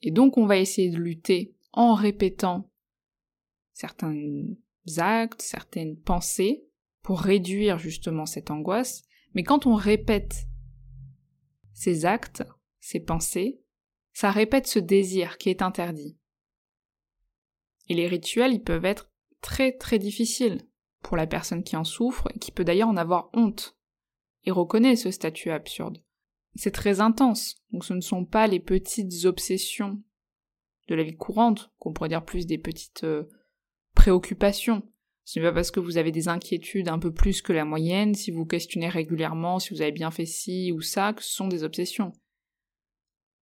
Et 0.02 0.11
donc 0.11 0.37
on 0.37 0.47
va 0.47 0.58
essayer 0.58 0.90
de 0.90 0.99
lutter 0.99 1.54
en 1.72 1.94
répétant 1.94 2.70
certains 3.72 4.16
actes, 4.96 5.42
certaines 5.42 5.96
pensées, 5.96 6.64
pour 7.02 7.20
réduire 7.20 7.78
justement 7.78 8.26
cette 8.26 8.50
angoisse, 8.50 9.02
mais 9.34 9.42
quand 9.42 9.66
on 9.66 9.75
répète 9.75 10.46
ces 11.72 12.04
actes, 12.04 12.42
ces 12.80 13.00
pensées, 13.00 13.60
ça 14.12 14.30
répète 14.30 14.66
ce 14.66 14.78
désir 14.78 15.38
qui 15.38 15.48
est 15.48 15.62
interdit. 15.62 16.18
Et 17.88 17.94
les 17.94 18.08
rituels, 18.08 18.52
ils 18.52 18.62
peuvent 18.62 18.84
être 18.84 19.10
très 19.40 19.72
très 19.72 19.98
difficiles 19.98 20.66
pour 21.02 21.16
la 21.16 21.26
personne 21.26 21.62
qui 21.62 21.76
en 21.76 21.84
souffre 21.84 22.28
et 22.34 22.38
qui 22.38 22.50
peut 22.50 22.64
d'ailleurs 22.64 22.88
en 22.88 22.96
avoir 22.96 23.30
honte 23.32 23.76
et 24.44 24.50
reconnaît 24.50 24.96
ce 24.96 25.10
statut 25.10 25.50
absurde. 25.50 26.02
C'est 26.54 26.72
très 26.72 27.00
intense, 27.00 27.62
donc 27.70 27.84
ce 27.84 27.94
ne 27.94 28.00
sont 28.00 28.25
pas 28.25 28.46
les 28.46 28.60
petites 28.60 29.25
obsessions 29.25 30.02
de 30.88 30.95
la 30.95 31.02
vie 31.02 31.16
courante, 31.16 31.71
qu'on 31.78 31.92
pourrait 31.92 32.09
dire 32.09 32.25
plus 32.25 32.47
des 32.47 32.59
petites 32.59 33.04
euh, 33.04 33.25
préoccupations, 33.95 34.83
ce 35.28 35.38
n'est 35.38 35.45
pas 35.45 35.52
parce 35.52 35.71
que 35.71 35.78
vous 35.80 35.99
avez 35.99 36.11
des 36.11 36.28
inquiétudes 36.28 36.88
un 36.88 36.99
peu 36.99 37.12
plus 37.12 37.42
que 37.42 37.52
la 37.52 37.66
moyenne, 37.66 38.14
si 38.14 38.30
vous 38.30 38.47
questionnez 38.47 38.88
régulièrement 38.88 39.59
si 39.59 39.75
vous 39.75 39.83
avez 39.83 39.92
bien 39.92 40.11
fait 40.11 40.25
ci 40.25 40.73
ou 40.73 40.80
ça, 40.80 41.12
que 41.12 41.23
ce 41.23 41.35
sont 41.35 41.49
des 41.49 41.64
obsessions. 41.64 42.14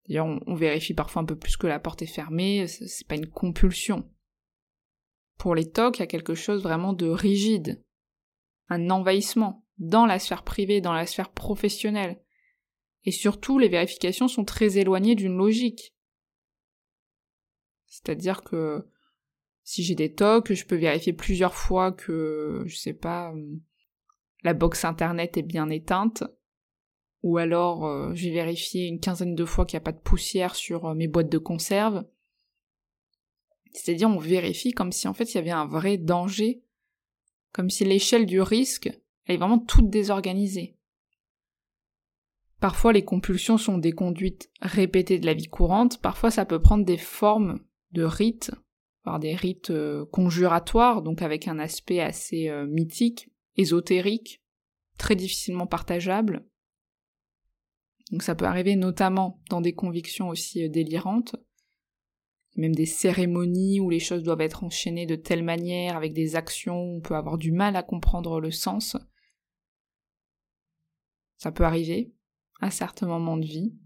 D'ailleurs, 0.08 0.26
on, 0.26 0.54
vérifie 0.56 0.94
parfois 0.94 1.22
un 1.22 1.26
peu 1.26 1.38
plus 1.38 1.56
que 1.56 1.68
la 1.68 1.78
porte 1.78 2.02
est 2.02 2.06
fermée, 2.06 2.66
c'est 2.66 3.06
pas 3.06 3.14
une 3.14 3.28
compulsion. 3.28 4.10
Pour 5.38 5.54
les 5.54 5.70
TOC, 5.70 5.98
il 5.98 6.00
y 6.00 6.02
a 6.02 6.08
quelque 6.08 6.34
chose 6.34 6.60
vraiment 6.60 6.92
de 6.92 7.06
rigide. 7.06 7.84
Un 8.68 8.90
envahissement 8.90 9.64
dans 9.78 10.06
la 10.06 10.18
sphère 10.18 10.42
privée, 10.42 10.80
dans 10.80 10.92
la 10.92 11.06
sphère 11.06 11.30
professionnelle. 11.30 12.20
Et 13.04 13.12
surtout, 13.12 13.60
les 13.60 13.68
vérifications 13.68 14.26
sont 14.26 14.44
très 14.44 14.78
éloignées 14.78 15.14
d'une 15.14 15.36
logique. 15.36 15.94
C'est-à-dire 17.96 18.42
que 18.42 18.86
si 19.64 19.82
j'ai 19.82 19.94
des 19.94 20.12
tocs, 20.12 20.52
je 20.52 20.66
peux 20.66 20.76
vérifier 20.76 21.14
plusieurs 21.14 21.54
fois 21.54 21.92
que, 21.92 22.62
je 22.66 22.76
sais 22.76 22.92
pas, 22.92 23.32
euh, 23.32 23.56
la 24.42 24.52
box 24.52 24.84
internet 24.84 25.38
est 25.38 25.42
bien 25.42 25.70
éteinte. 25.70 26.22
Ou 27.22 27.38
alors, 27.38 27.86
euh, 27.86 28.14
j'ai 28.14 28.30
vérifié 28.30 28.86
une 28.86 29.00
quinzaine 29.00 29.34
de 29.34 29.44
fois 29.46 29.64
qu'il 29.64 29.78
n'y 29.78 29.82
a 29.82 29.84
pas 29.84 29.92
de 29.92 29.98
poussière 29.98 30.54
sur 30.54 30.86
euh, 30.86 30.94
mes 30.94 31.08
boîtes 31.08 31.30
de 31.30 31.38
conserve. 31.38 32.04
C'est-à-dire, 33.72 34.10
on 34.10 34.18
vérifie 34.18 34.72
comme 34.72 34.92
si 34.92 35.08
en 35.08 35.14
fait 35.14 35.32
il 35.32 35.36
y 35.36 35.40
avait 35.40 35.50
un 35.50 35.66
vrai 35.66 35.96
danger, 35.96 36.62
comme 37.52 37.70
si 37.70 37.84
l'échelle 37.84 38.26
du 38.26 38.42
risque 38.42 38.90
est 39.26 39.38
vraiment 39.38 39.58
toute 39.58 39.88
désorganisée. 39.88 40.76
Parfois, 42.60 42.92
les 42.92 43.04
compulsions 43.04 43.58
sont 43.58 43.78
des 43.78 43.92
conduites 43.92 44.50
répétées 44.60 45.18
de 45.18 45.26
la 45.26 45.34
vie 45.34 45.48
courante, 45.48 46.00
parfois 46.00 46.30
ça 46.30 46.44
peut 46.44 46.60
prendre 46.60 46.84
des 46.84 46.98
formes 46.98 47.60
de 47.92 48.02
rites 48.02 48.50
par 49.06 49.20
des 49.20 49.36
rites 49.36 49.70
euh, 49.70 50.04
conjuratoires, 50.06 51.00
donc 51.00 51.22
avec 51.22 51.46
un 51.46 51.60
aspect 51.60 52.00
assez 52.00 52.48
euh, 52.48 52.66
mythique, 52.66 53.30
ésotérique, 53.56 54.42
très 54.98 55.14
difficilement 55.14 55.68
partageable. 55.68 56.44
Donc 58.10 58.24
ça 58.24 58.34
peut 58.34 58.46
arriver 58.46 58.74
notamment 58.74 59.40
dans 59.48 59.60
des 59.60 59.74
convictions 59.74 60.28
aussi 60.28 60.64
euh, 60.64 60.68
délirantes, 60.68 61.36
même 62.56 62.74
des 62.74 62.86
cérémonies 62.86 63.78
où 63.78 63.90
les 63.90 64.00
choses 64.00 64.24
doivent 64.24 64.40
être 64.40 64.64
enchaînées 64.64 65.06
de 65.06 65.14
telle 65.16 65.44
manière, 65.44 65.96
avec 65.96 66.12
des 66.12 66.34
actions 66.34 66.82
où 66.82 66.96
on 66.96 67.00
peut 67.00 67.14
avoir 67.14 67.38
du 67.38 67.52
mal 67.52 67.76
à 67.76 67.84
comprendre 67.84 68.40
le 68.40 68.50
sens. 68.50 68.96
Ça 71.36 71.52
peut 71.52 71.64
arriver 71.64 72.12
à 72.60 72.72
certains 72.72 73.06
moments 73.06 73.36
de 73.36 73.46
vie, 73.46 73.76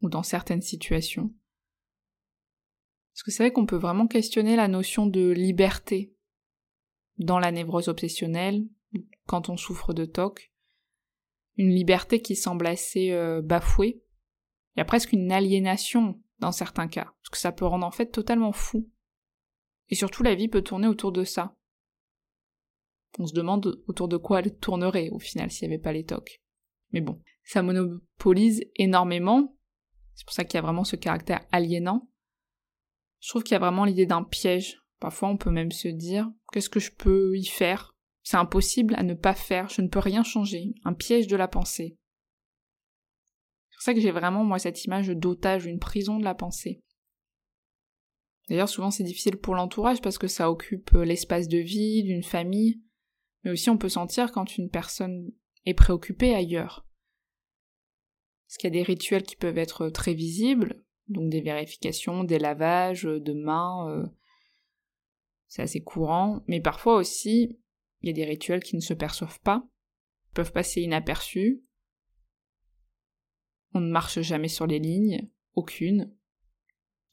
ou 0.00 0.08
dans 0.08 0.24
certaines 0.24 0.62
situations. 0.62 1.32
Parce 3.12 3.22
que 3.24 3.30
c'est 3.30 3.42
vrai 3.42 3.52
qu'on 3.52 3.66
peut 3.66 3.76
vraiment 3.76 4.06
questionner 4.06 4.56
la 4.56 4.68
notion 4.68 5.06
de 5.06 5.30
liberté 5.30 6.14
dans 7.18 7.38
la 7.38 7.52
névrose 7.52 7.88
obsessionnelle, 7.88 8.66
quand 9.26 9.48
on 9.48 9.56
souffre 9.56 9.92
de 9.92 10.04
TOC. 10.04 10.52
Une 11.56 11.70
liberté 11.70 12.22
qui 12.22 12.34
semble 12.34 12.66
assez 12.66 13.12
euh, 13.12 13.42
bafouée. 13.42 14.02
Il 14.74 14.80
y 14.80 14.82
a 14.82 14.86
presque 14.86 15.12
une 15.12 15.30
aliénation 15.30 16.20
dans 16.38 16.52
certains 16.52 16.88
cas, 16.88 17.04
parce 17.04 17.30
que 17.30 17.38
ça 17.38 17.52
peut 17.52 17.66
rendre 17.66 17.86
en 17.86 17.90
fait 17.90 18.06
totalement 18.06 18.52
fou. 18.52 18.90
Et 19.88 19.94
surtout 19.94 20.22
la 20.22 20.34
vie 20.34 20.48
peut 20.48 20.62
tourner 20.62 20.88
autour 20.88 21.12
de 21.12 21.24
ça. 21.24 21.56
On 23.18 23.26
se 23.26 23.34
demande 23.34 23.82
autour 23.86 24.08
de 24.08 24.16
quoi 24.16 24.40
elle 24.40 24.56
tournerait 24.56 25.10
au 25.10 25.18
final 25.18 25.50
s'il 25.50 25.68
n'y 25.68 25.74
avait 25.74 25.82
pas 25.82 25.92
les 25.92 26.04
TOC. 26.04 26.40
Mais 26.92 27.02
bon, 27.02 27.20
ça 27.44 27.62
monopolise 27.62 28.62
énormément. 28.76 29.54
C'est 30.14 30.24
pour 30.24 30.34
ça 30.34 30.44
qu'il 30.44 30.56
y 30.56 30.58
a 30.58 30.62
vraiment 30.62 30.84
ce 30.84 30.96
caractère 30.96 31.46
aliénant. 31.52 32.08
Je 33.22 33.28
trouve 33.28 33.44
qu'il 33.44 33.52
y 33.52 33.56
a 33.56 33.60
vraiment 33.60 33.84
l'idée 33.84 34.04
d'un 34.04 34.24
piège. 34.24 34.82
Parfois, 34.98 35.28
on 35.28 35.36
peut 35.36 35.50
même 35.50 35.70
se 35.70 35.88
dire 35.88 36.30
qu'est-ce 36.52 36.68
que 36.68 36.80
je 36.80 36.90
peux 36.90 37.36
y 37.36 37.46
faire? 37.46 37.94
C'est 38.24 38.36
impossible 38.36 38.94
à 38.96 39.02
ne 39.02 39.14
pas 39.14 39.34
faire, 39.34 39.68
je 39.68 39.80
ne 39.80 39.88
peux 39.88 40.00
rien 40.00 40.22
changer. 40.22 40.74
Un 40.84 40.92
piège 40.92 41.28
de 41.28 41.36
la 41.36 41.48
pensée. 41.48 41.96
C'est 43.70 43.76
pour 43.76 43.82
ça 43.82 43.94
que 43.94 44.00
j'ai 44.00 44.10
vraiment, 44.10 44.44
moi, 44.44 44.58
cette 44.58 44.84
image 44.84 45.08
d'otage, 45.08 45.66
une 45.66 45.78
prison 45.78 46.18
de 46.18 46.24
la 46.24 46.34
pensée. 46.34 46.82
D'ailleurs, 48.48 48.68
souvent, 48.68 48.90
c'est 48.90 49.04
difficile 49.04 49.36
pour 49.36 49.54
l'entourage 49.54 50.00
parce 50.02 50.18
que 50.18 50.26
ça 50.26 50.50
occupe 50.50 50.92
euh, 50.94 51.04
l'espace 51.04 51.48
de 51.48 51.58
vie 51.58 52.02
d'une 52.02 52.24
famille, 52.24 52.82
mais 53.44 53.52
aussi 53.52 53.70
on 53.70 53.78
peut 53.78 53.88
sentir 53.88 54.32
quand 54.32 54.56
une 54.56 54.68
personne 54.68 55.30
est 55.64 55.74
préoccupée 55.74 56.34
ailleurs. 56.34 56.84
Parce 58.46 58.56
qu'il 58.58 58.68
y 58.68 58.72
a 58.72 58.78
des 58.78 58.82
rituels 58.82 59.22
qui 59.22 59.36
peuvent 59.36 59.58
être 59.58 59.88
très 59.88 60.12
visibles, 60.12 60.84
donc 61.08 61.30
des 61.30 61.40
vérifications, 61.40 62.24
des 62.24 62.38
lavages 62.38 63.04
de 63.04 63.32
mains, 63.32 63.88
euh, 63.90 64.06
c'est 65.48 65.62
assez 65.62 65.82
courant, 65.82 66.42
mais 66.46 66.60
parfois 66.60 66.96
aussi, 66.96 67.58
il 68.00 68.06
y 68.06 68.10
a 68.10 68.14
des 68.14 68.24
rituels 68.24 68.62
qui 68.62 68.76
ne 68.76 68.80
se 68.80 68.94
perçoivent 68.94 69.40
pas, 69.40 69.66
peuvent 70.32 70.52
passer 70.52 70.80
inaperçus. 70.80 71.62
On 73.74 73.80
ne 73.80 73.90
marche 73.90 74.20
jamais 74.20 74.48
sur 74.48 74.66
les 74.66 74.78
lignes, 74.78 75.28
aucune. 75.54 76.14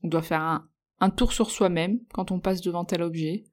On 0.03 0.07
doit 0.07 0.21
faire 0.21 0.41
un, 0.41 0.69
un 0.99 1.09
tour 1.09 1.33
sur 1.33 1.51
soi-même 1.51 1.99
quand 2.13 2.31
on 2.31 2.39
passe 2.39 2.61
devant 2.61 2.85
tel 2.85 3.01
objet. 3.01 3.45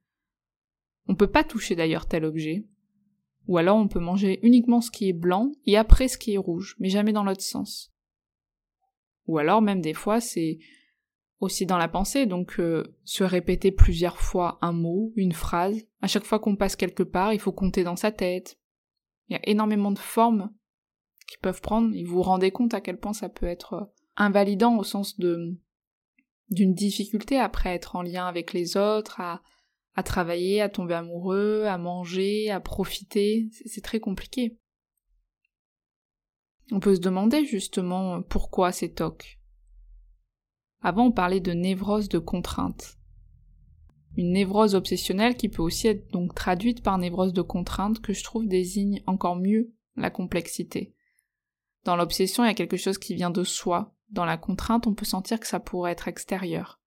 On 1.07 1.15
peut 1.15 1.31
pas 1.31 1.43
toucher 1.43 1.75
d'ailleurs 1.75 2.07
tel 2.07 2.25
objet. 2.25 2.65
Ou 3.47 3.57
alors 3.57 3.77
on 3.77 3.87
peut 3.87 3.99
manger 3.99 4.39
uniquement 4.43 4.81
ce 4.81 4.91
qui 4.91 5.07
est 5.07 5.13
blanc 5.13 5.51
et 5.65 5.77
après 5.77 6.07
ce 6.07 6.17
qui 6.17 6.33
est 6.33 6.37
rouge, 6.37 6.75
mais 6.79 6.89
jamais 6.89 7.13
dans 7.13 7.23
l'autre 7.23 7.41
sens. 7.41 7.93
Ou 9.27 9.37
alors 9.37 9.61
même 9.61 9.81
des 9.81 9.93
fois 9.93 10.19
c'est 10.19 10.59
aussi 11.39 11.65
dans 11.65 11.77
la 11.77 11.87
pensée, 11.87 12.25
donc 12.25 12.59
euh, 12.59 12.83
se 13.03 13.23
répéter 13.23 13.71
plusieurs 13.71 14.19
fois 14.19 14.57
un 14.61 14.71
mot, 14.71 15.11
une 15.15 15.33
phrase. 15.33 15.85
À 16.01 16.07
chaque 16.07 16.23
fois 16.23 16.39
qu'on 16.39 16.55
passe 16.55 16.75
quelque 16.75 17.03
part, 17.03 17.33
il 17.33 17.39
faut 17.39 17.51
compter 17.51 17.83
dans 17.83 17.95
sa 17.95 18.11
tête. 18.11 18.57
Il 19.29 19.33
y 19.33 19.35
a 19.35 19.49
énormément 19.49 19.91
de 19.91 19.99
formes 19.99 20.51
qui 21.27 21.37
peuvent 21.37 21.61
prendre, 21.61 21.93
et 21.93 22.03
vous 22.03 22.15
vous 22.15 22.21
rendez 22.23 22.51
compte 22.51 22.73
à 22.73 22.81
quel 22.81 22.97
point 22.97 23.13
ça 23.13 23.29
peut 23.29 23.45
être 23.45 23.73
euh, 23.73 23.85
invalidant 24.15 24.77
au 24.77 24.83
sens 24.83 25.17
de 25.19 25.57
d'une 26.49 26.73
difficulté 26.73 27.37
après 27.37 27.75
être 27.75 27.97
en 27.97 28.01
lien 28.01 28.25
avec 28.25 28.53
les 28.53 28.77
autres, 28.77 29.19
à, 29.19 29.41
à 29.95 30.03
travailler, 30.03 30.61
à 30.61 30.69
tomber 30.69 30.93
amoureux, 30.93 31.65
à 31.65 31.77
manger, 31.77 32.49
à 32.49 32.61
profiter. 32.61 33.49
C'est 33.65 33.83
très 33.83 33.99
compliqué. 33.99 34.57
On 36.71 36.79
peut 36.79 36.95
se 36.95 37.01
demander 37.01 37.45
justement 37.45 38.21
pourquoi 38.21 38.71
ces 38.71 38.91
tocs? 38.91 39.39
Avant, 40.81 41.07
on 41.07 41.11
parlait 41.11 41.39
de 41.39 41.53
névrose 41.53 42.09
de 42.09 42.19
contrainte. 42.19 42.97
Une 44.15 44.33
névrose 44.33 44.75
obsessionnelle 44.75 45.37
qui 45.37 45.47
peut 45.47 45.61
aussi 45.61 45.87
être 45.87 46.11
donc 46.11 46.33
traduite 46.33 46.83
par 46.83 46.97
névrose 46.97 47.33
de 47.33 47.41
contrainte 47.41 48.01
que 48.01 48.13
je 48.13 48.23
trouve 48.23 48.47
désigne 48.47 49.01
encore 49.05 49.35
mieux 49.35 49.73
la 49.95 50.09
complexité. 50.09 50.93
Dans 51.83 51.95
l'obsession, 51.95 52.43
il 52.43 52.47
y 52.47 52.51
a 52.51 52.55
quelque 52.55 52.77
chose 52.77 52.97
qui 52.97 53.15
vient 53.15 53.29
de 53.29 53.43
soi. 53.43 53.95
Dans 54.09 54.25
la 54.25 54.37
contrainte, 54.37 54.87
on 54.87 54.93
peut 54.93 55.05
sentir 55.05 55.39
que 55.39 55.47
ça 55.47 55.59
pourrait 55.59 55.91
être 55.91 56.07
extérieur. 56.07 56.81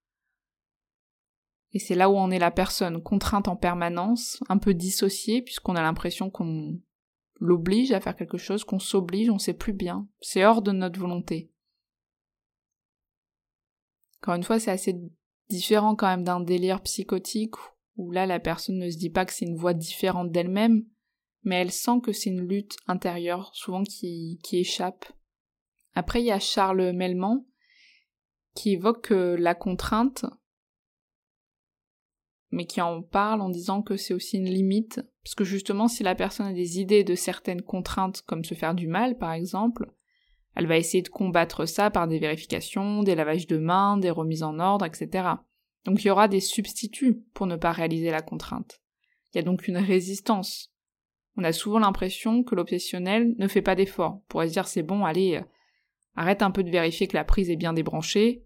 Et 1.73 1.79
c'est 1.79 1.95
là 1.95 2.11
où 2.11 2.17
en 2.17 2.31
est 2.31 2.39
la 2.39 2.51
personne, 2.51 3.03
contrainte 3.03 3.49
en 3.49 3.57
permanence, 3.57 4.43
un 4.49 4.59
peu 4.59 4.75
dissociée, 4.75 5.41
puisqu'on 5.41 5.77
a 5.77 5.83
l'impression 5.83 6.31
qu'on 6.31 6.81
l'oblige 7.41 7.93
à 7.93 8.01
faire 8.01 8.15
quelque 8.15 8.39
chose, 8.39 8.65
qu'on 8.65 8.79
s'oblige, 8.79 9.31
on 9.31 9.39
sait 9.39 9.55
plus 9.55 9.73
bien. 9.73 10.07
C'est 10.21 10.45
hors 10.45 10.63
de 10.63 10.73
notre 10.73 11.01
volonté. 11.01 11.51
Encore 14.23 14.35
une 14.35 14.45
fois, 14.45 14.61
c'est 14.61 14.71
assez 14.71 14.95
différent 15.49 15.97
quand 15.97 16.07
même 16.07 16.25
d'un 16.25 16.41
délire 16.41 16.83
psychotique 16.83 17.55
où 17.97 18.13
là 18.13 18.27
la 18.27 18.39
personne 18.39 18.79
ne 18.79 18.91
se 18.91 18.99
dit 18.99 19.11
pas 19.11 19.25
que 19.25 19.33
c'est 19.33 19.47
une 19.47 19.57
voix 19.57 19.75
différente 19.75 20.31
d'elle-même, 20.31 20.85
mais 21.43 21.57
elle 21.57 21.73
sent 21.73 22.01
que 22.03 22.13
c'est 22.13 22.31
une 22.31 22.47
lutte 22.47 22.77
intérieure, 22.87 23.51
souvent 23.55 23.83
qui, 23.83 24.39
qui 24.43 24.59
échappe. 24.59 25.07
Après, 25.95 26.21
il 26.21 26.27
y 26.27 26.31
a 26.33 26.39
Charles 26.39 26.93
Melman 26.93 27.45
qui 28.55 28.73
évoque 28.73 29.13
euh, 29.13 29.37
la 29.39 29.55
contrainte, 29.55 30.25
mais 32.51 32.67
qui 32.67 32.81
en 32.81 33.03
parle 33.03 33.41
en 33.41 33.49
disant 33.49 33.83
que 33.83 33.97
c'est 33.97 34.15
aussi 34.15 34.39
une 34.39 34.51
limite, 34.51 35.01
parce 35.23 35.35
que 35.35 35.45
justement, 35.45 35.89
si 35.89 36.03
la 36.03 36.15
personne 36.15 36.47
a 36.47 36.53
des 36.53 36.81
idées 36.81 37.05
de 37.05 37.15
certaines 37.15 37.63
contraintes, 37.63 38.23
comme 38.23 38.45
se 38.45 38.55
faire 38.55 38.75
du 38.75 38.89
mal 38.89 39.19
par 39.19 39.33
exemple, 39.33 39.93
elle 40.57 40.67
va 40.67 40.77
essayer 40.77 41.03
de 41.03 41.09
combattre 41.09 41.67
ça 41.67 41.91
par 41.91 42.09
des 42.09 42.19
vérifications, 42.19 43.03
des 43.03 43.15
lavages 43.15 43.47
de 43.47 43.59
mains, 43.59 43.97
des 43.97 44.11
remises 44.11 44.43
en 44.43 44.59
ordre, 44.59 44.85
etc. 44.85 45.29
Donc 45.85 46.03
il 46.03 46.09
y 46.09 46.11
aura 46.11 46.29
des 46.29 46.41
substituts 46.41 47.23
pour 47.35 47.47
ne 47.47 47.57
pas 47.57 47.73
réaliser 47.73 48.11
la 48.11 48.21
contrainte. 48.21 48.81
Il 49.33 49.39
y 49.39 49.41
a 49.41 49.45
donc 49.45 49.69
une 49.69 49.79
résistance. 49.79 50.73
On 51.37 51.45
a 51.45 51.53
souvent 51.53 51.79
l'impression 51.79 52.43
que 52.43 52.55
l'obsessionnel 52.55 53.35
ne 53.39 53.49
fait 53.49 53.63
pas 53.63 53.77
d'effort. 53.77 54.17
On 54.17 54.29
pourrait 54.29 54.49
se 54.49 54.53
dire 54.53 54.67
c'est 54.67 54.83
bon, 54.83 55.05
allez, 55.05 55.37
euh, 55.37 55.45
arrête 56.17 56.43
un 56.43 56.51
peu 56.51 56.65
de 56.65 56.71
vérifier 56.71 57.07
que 57.07 57.17
la 57.17 57.25
prise 57.25 57.49
est 57.49 57.57
bien 57.57 57.73
débranchée. 57.73 58.45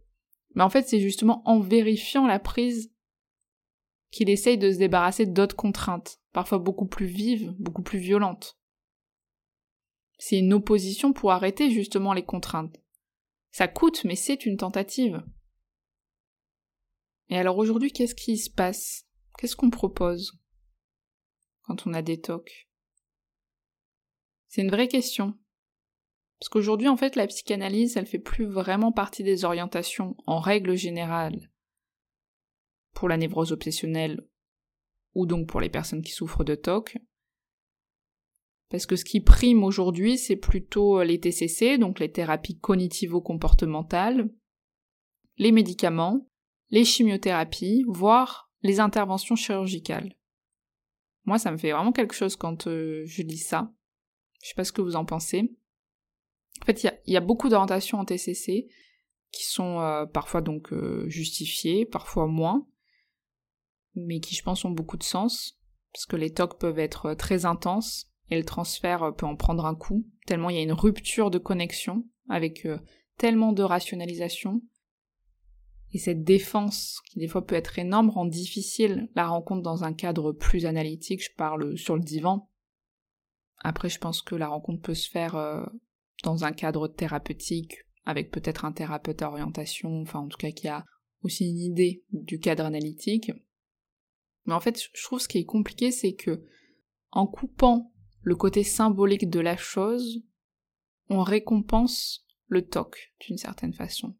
Mais 0.54 0.62
en 0.62 0.70
fait 0.70 0.86
c'est 0.86 1.00
justement 1.00 1.42
en 1.46 1.58
vérifiant 1.58 2.26
la 2.26 2.38
prise 2.38 2.92
qu'il 4.14 4.30
essaye 4.30 4.56
de 4.56 4.70
se 4.70 4.78
débarrasser 4.78 5.26
d'autres 5.26 5.56
contraintes, 5.56 6.20
parfois 6.32 6.58
beaucoup 6.58 6.86
plus 6.86 7.06
vives, 7.06 7.52
beaucoup 7.58 7.82
plus 7.82 7.98
violentes. 7.98 8.56
C'est 10.18 10.38
une 10.38 10.52
opposition 10.52 11.12
pour 11.12 11.32
arrêter 11.32 11.68
justement 11.70 12.12
les 12.12 12.24
contraintes. 12.24 12.80
Ça 13.50 13.66
coûte, 13.66 14.04
mais 14.04 14.14
c'est 14.14 14.46
une 14.46 14.56
tentative. 14.56 15.24
Et 17.28 17.36
alors 17.36 17.58
aujourd'hui, 17.58 17.90
qu'est-ce 17.90 18.14
qui 18.14 18.38
se 18.38 18.50
passe? 18.50 19.08
Qu'est-ce 19.36 19.56
qu'on 19.56 19.70
propose 19.70 20.38
quand 21.62 21.84
on 21.88 21.92
a 21.92 22.02
des 22.02 22.20
tocs? 22.20 22.68
C'est 24.46 24.62
une 24.62 24.70
vraie 24.70 24.88
question. 24.88 25.36
Parce 26.38 26.50
qu'aujourd'hui, 26.50 26.88
en 26.88 26.96
fait, 26.96 27.16
la 27.16 27.26
psychanalyse, 27.26 27.96
elle 27.96 28.06
fait 28.06 28.20
plus 28.20 28.46
vraiment 28.46 28.92
partie 28.92 29.24
des 29.24 29.44
orientations, 29.44 30.16
en 30.26 30.38
règle 30.38 30.76
générale, 30.76 31.50
pour 32.94 33.08
la 33.08 33.16
névrose 33.16 33.52
obsessionnelle, 33.52 34.26
ou 35.14 35.26
donc 35.26 35.48
pour 35.48 35.60
les 35.60 35.68
personnes 35.68 36.02
qui 36.02 36.12
souffrent 36.12 36.44
de 36.44 36.54
TOC. 36.54 36.98
Parce 38.70 38.86
que 38.86 38.96
ce 38.96 39.04
qui 39.04 39.20
prime 39.20 39.62
aujourd'hui, 39.62 40.18
c'est 40.18 40.36
plutôt 40.36 41.02
les 41.02 41.20
TCC, 41.20 41.78
donc 41.78 42.00
les 42.00 42.10
thérapies 42.10 42.58
cognitivo-comportementales, 42.58 44.30
les 45.36 45.52
médicaments, 45.52 46.28
les 46.70 46.84
chimiothérapies, 46.84 47.84
voire 47.86 48.50
les 48.62 48.80
interventions 48.80 49.36
chirurgicales. 49.36 50.16
Moi, 51.24 51.38
ça 51.38 51.50
me 51.50 51.56
fait 51.56 51.72
vraiment 51.72 51.92
quelque 51.92 52.14
chose 52.14 52.36
quand 52.36 52.66
euh, 52.66 53.02
je 53.06 53.22
lis 53.22 53.38
ça. 53.38 53.72
Je 54.42 54.48
sais 54.48 54.54
pas 54.54 54.64
ce 54.64 54.72
que 54.72 54.82
vous 54.82 54.96
en 54.96 55.04
pensez. 55.04 55.56
En 56.62 56.64
fait, 56.66 56.84
il 56.84 57.12
y, 57.12 57.16
a, 57.16 57.20
beaucoup 57.20 57.48
d'orientations 57.48 57.98
en 57.98 58.04
TCC 58.04 58.68
qui 59.32 59.44
sont 59.44 59.80
euh, 59.80 60.06
parfois 60.06 60.40
donc 60.40 60.72
euh, 60.72 61.08
justifiées, 61.08 61.84
parfois 61.84 62.26
moins, 62.26 62.66
mais 63.96 64.20
qui 64.20 64.34
je 64.34 64.42
pense 64.42 64.64
ont 64.64 64.70
beaucoup 64.70 64.96
de 64.96 65.02
sens, 65.02 65.58
parce 65.92 66.06
que 66.06 66.16
les 66.16 66.32
TOC 66.32 66.58
peuvent 66.58 66.78
être 66.78 67.14
très 67.14 67.44
intenses, 67.44 68.06
et 68.30 68.36
le 68.36 68.44
transfert 68.44 69.14
peut 69.16 69.26
en 69.26 69.36
prendre 69.36 69.66
un 69.66 69.74
coup, 69.74 70.06
tellement 70.26 70.50
il 70.50 70.56
y 70.56 70.60
a 70.60 70.62
une 70.62 70.72
rupture 70.72 71.30
de 71.30 71.38
connexion, 71.38 72.04
avec 72.28 72.66
tellement 73.18 73.52
de 73.52 73.62
rationalisation, 73.62 74.62
et 75.94 75.98
cette 75.98 76.24
défense, 76.24 77.00
qui 77.06 77.20
des 77.20 77.28
fois 77.28 77.46
peut 77.46 77.54
être 77.54 77.78
énorme, 77.78 78.10
rend 78.10 78.26
difficile 78.26 79.08
la 79.14 79.28
rencontre 79.28 79.62
dans 79.62 79.84
un 79.84 79.92
cadre 79.94 80.32
plus 80.32 80.66
analytique, 80.66 81.22
je 81.22 81.30
parle 81.36 81.78
sur 81.78 81.94
le 81.94 82.02
divan. 82.02 82.50
Après, 83.58 83.88
je 83.88 84.00
pense 84.00 84.20
que 84.20 84.34
la 84.34 84.48
rencontre 84.48 84.82
peut 84.82 84.94
se 84.94 85.08
faire 85.08 85.36
euh, 85.36 85.64
dans 86.24 86.44
un 86.44 86.50
cadre 86.50 86.88
thérapeutique, 86.88 87.76
avec 88.04 88.32
peut-être 88.32 88.64
un 88.64 88.72
thérapeute 88.72 89.22
à 89.22 89.30
orientation, 89.30 90.02
enfin 90.02 90.18
en 90.18 90.26
tout 90.26 90.36
cas 90.36 90.50
qui 90.50 90.66
a 90.66 90.84
aussi 91.22 91.48
une 91.48 91.60
idée 91.60 92.02
du 92.10 92.40
cadre 92.40 92.64
analytique. 92.64 93.30
Mais 94.46 94.54
en 94.54 94.60
fait, 94.60 94.80
je 94.92 95.02
trouve 95.02 95.20
ce 95.20 95.28
qui 95.28 95.38
est 95.38 95.44
compliqué, 95.44 95.90
c'est 95.90 96.14
que 96.14 96.44
en 97.10 97.26
coupant 97.26 97.92
le 98.22 98.36
côté 98.36 98.64
symbolique 98.64 99.30
de 99.30 99.40
la 99.40 99.56
chose, 99.56 100.22
on 101.08 101.22
récompense 101.22 102.26
le 102.48 102.66
toc 102.66 103.14
d'une 103.20 103.38
certaine 103.38 103.72
façon. 103.72 104.16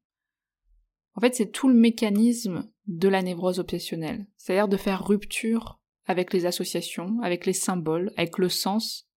En 1.15 1.21
fait, 1.21 1.35
c'est 1.35 1.51
tout 1.51 1.69
le 1.69 1.75
mécanisme 1.75 2.71
de 2.87 3.09
la 3.09 3.23
névrose 3.23 3.61
obsessionnelle, 3.61 4.27
c'est-à-dire 4.37 4.69
de 4.69 4.77
faire 4.77 5.07
rupture 5.07 5.81
avec 6.07 6.33
les 6.33 6.47
associations, 6.47 7.21
avec 7.23 7.47
les 7.47 7.53
symboles, 7.53 8.13
avec 8.17 8.39
le 8.39 8.49
sens. 8.49 9.09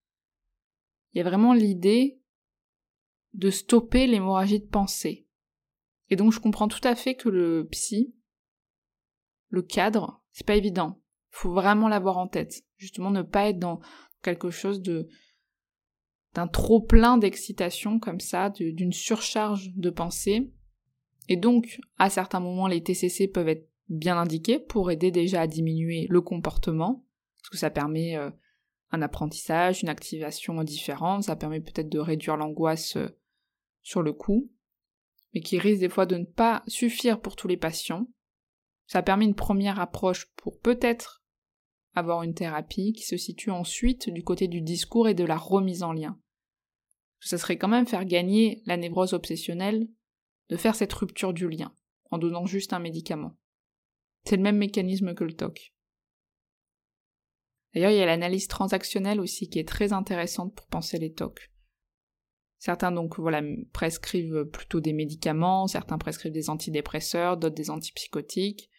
Il 1.13 1.17
y 1.17 1.21
a 1.21 1.29
vraiment 1.29 1.53
l'idée 1.53 2.21
de 3.33 3.49
stopper 3.49 4.07
l'hémorragie 4.07 4.59
de 4.59 4.67
pensée. 4.67 5.27
Et 6.09 6.15
donc 6.15 6.31
je 6.31 6.39
comprends 6.39 6.67
tout 6.67 6.85
à 6.85 6.95
fait 6.95 7.15
que 7.15 7.29
le 7.29 7.67
psy, 7.69 8.15
le 9.49 9.61
cadre, 9.61 10.23
c'est 10.38 10.45
pas 10.45 10.56
évident. 10.56 11.02
Faut 11.32 11.52
vraiment 11.52 11.88
l'avoir 11.88 12.19
en 12.19 12.28
tête. 12.28 12.62
Justement, 12.78 13.10
ne 13.10 13.23
pas 13.23 13.50
être 13.50 13.58
dans 13.58 13.80
quelque 14.21 14.52
chose 14.52 14.84
d'un 14.84 16.47
trop 16.47 16.80
plein 16.80 17.17
d'excitation 17.17 18.00
comme 18.00 18.19
ça, 18.19 18.52
d'une 18.52 18.93
surcharge 18.93 19.71
de 19.76 19.89
pensée, 19.89 20.54
et 21.28 21.38
donc, 21.38 21.80
à 21.97 22.12
certains 22.12 22.39
moments, 22.39 22.67
les 22.67 22.84
TCC 22.84 23.28
peuvent 23.28 23.50
être 23.50 23.67
bien 23.89 24.15
indiqués 24.15 24.60
pour 24.60 24.91
aider 24.91 25.10
déjà 25.10 25.41
à 25.41 25.47
diminuer 25.47 26.06
le 26.08 26.21
comportement, 26.21 27.04
parce 27.39 27.50
que 27.50 27.58
ça 27.58 27.71
permet 27.71 28.15
euh, 28.15 28.30
un 28.91 29.02
apprentissage, 29.02 29.82
une 29.82 29.89
activation 29.89 30.63
différente, 30.63 31.23
ça 31.23 31.36
permet 31.36 31.62
peut-être 31.62 31.89
de 31.89 31.97
réduire 31.97 32.38
l'angoisse 32.38 32.95
euh, 32.95 33.08
sur 33.82 34.04
le 34.04 34.13
coup, 34.13 34.52
mais 35.34 35.41
qui 35.41 35.58
risque 35.58 35.80
des 35.80 35.89
fois 35.89 36.06
de 36.06 36.17
ne 36.17 36.26
pas 36.26 36.62
suffire 36.67 37.21
pour 37.21 37.36
tous 37.36 37.47
les 37.47 37.58
patients. 37.58 38.08
Ça 38.88 39.04
permet 39.04 39.26
une 39.26 39.36
première 39.36 39.80
approche 39.80 40.28
pour 40.38 40.60
peut-être 40.60 41.23
avoir 41.93 42.23
une 42.23 42.34
thérapie 42.34 42.93
qui 42.93 43.04
se 43.04 43.17
situe 43.17 43.52
ensuite 43.52 44.10
du 44.10 44.23
côté 44.23 44.47
du 44.47 44.62
discours 44.62 45.08
et 45.08 45.13
de 45.13 45.26
la 45.26 45.38
remise 45.38 45.84
en 45.84 45.91
lien. 45.91 46.19
Ça 47.19 47.38
serait 47.38 47.58
quand 47.58 47.67
même 47.67 47.88
faire 47.88 48.06
gagner 48.06 48.62
la 48.65 48.78
névrose 48.78 49.13
obsessionnelle 49.13 49.88
de 50.50 50.58
faire 50.58 50.76
cette 50.76 50.93
rupture 50.93 51.34
du 51.34 51.50
lien, 51.50 51.73
en 52.12 52.17
donnant 52.17 52.45
juste 52.45 52.73
un 52.73 52.80
médicament. 52.80 53.36
C'est 54.23 54.38
le 54.38 54.43
même 54.43 54.58
mécanisme 54.58 55.13
que 55.13 55.23
le 55.23 55.34
TOC. 55.34 55.73
D'ailleurs, 57.73 57.91
il 57.91 57.97
y 57.97 58.02
a 58.02 58.06
l'analyse 58.06 58.47
transactionnelle 58.47 59.19
aussi 59.19 59.50
qui 59.50 59.60
est 59.60 59.67
très 59.67 59.93
intéressante 59.93 60.56
pour 60.56 60.67
penser 60.67 60.97
les 60.97 61.13
TOC. 61.13 61.52
Certains 62.60 62.91
donc 62.91 63.19
voilà 63.19 63.41
prescrivent 63.71 64.45
plutôt 64.45 64.80
des 64.80 64.93
médicaments, 64.93 65.67
certains 65.67 65.97
prescrivent 65.97 66.32
des 66.32 66.50
antidépresseurs, 66.50 67.38
d'autres 67.38 67.56
des 67.56 67.69
antipsychotiques. 67.69 68.69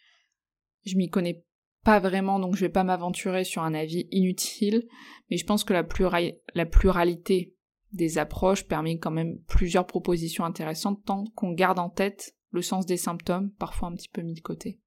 Je 0.85 0.95
m'y 0.95 1.09
connais 1.09 1.43
pas 1.83 1.99
vraiment 1.99 2.39
donc 2.39 2.55
je 2.55 2.61
vais 2.61 2.69
pas 2.69 2.83
m'aventurer 2.83 3.43
sur 3.43 3.63
un 3.63 3.73
avis 3.73 4.07
inutile, 4.11 4.87
mais 5.29 5.37
je 5.37 5.45
pense 5.45 5.63
que 5.63 5.73
la, 5.73 6.65
pluralité 6.65 7.55
des 7.93 8.17
approches 8.17 8.67
permet 8.67 8.97
quand 8.97 9.11
même 9.11 9.39
plusieurs 9.47 9.87
propositions 9.87 10.45
intéressantes 10.45 11.03
tant 11.05 11.25
qu'on 11.35 11.53
garde 11.53 11.79
en 11.79 11.89
tête 11.89 12.35
le 12.51 12.61
sens 12.61 12.85
des 12.85 12.97
symptômes, 12.97 13.51
parfois 13.51 13.89
un 13.89 13.95
petit 13.95 14.09
peu 14.09 14.21
mis 14.21 14.33
de 14.33 14.41
côté. 14.41 14.79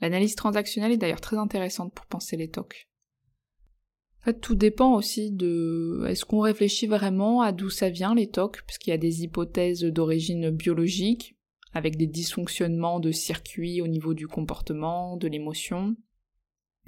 L'analyse 0.00 0.34
transactionnelle 0.34 0.92
est 0.92 0.96
d'ailleurs 0.96 1.20
très 1.20 1.36
intéressante 1.36 1.94
pour 1.94 2.06
penser 2.06 2.36
les 2.36 2.50
TOC. 2.50 2.88
En 4.20 4.24
fait, 4.24 4.40
tout 4.40 4.54
dépend 4.54 4.94
aussi 4.94 5.30
de 5.30 6.04
est-ce 6.08 6.24
qu'on 6.24 6.40
réfléchit 6.40 6.86
vraiment 6.86 7.40
à 7.40 7.52
d'où 7.52 7.70
ça 7.70 7.88
vient 7.88 8.14
les 8.14 8.28
TOC, 8.28 8.62
puisqu'il 8.66 8.90
y 8.90 8.94
a 8.94 8.98
des 8.98 9.22
hypothèses 9.22 9.82
d'origine 9.82 10.50
biologique, 10.50 11.36
avec 11.72 11.96
des 11.96 12.06
dysfonctionnements 12.06 13.00
de 13.00 13.12
circuits 13.12 13.80
au 13.80 13.86
niveau 13.86 14.14
du 14.14 14.26
comportement, 14.26 15.16
de 15.16 15.28
l'émotion. 15.28 15.96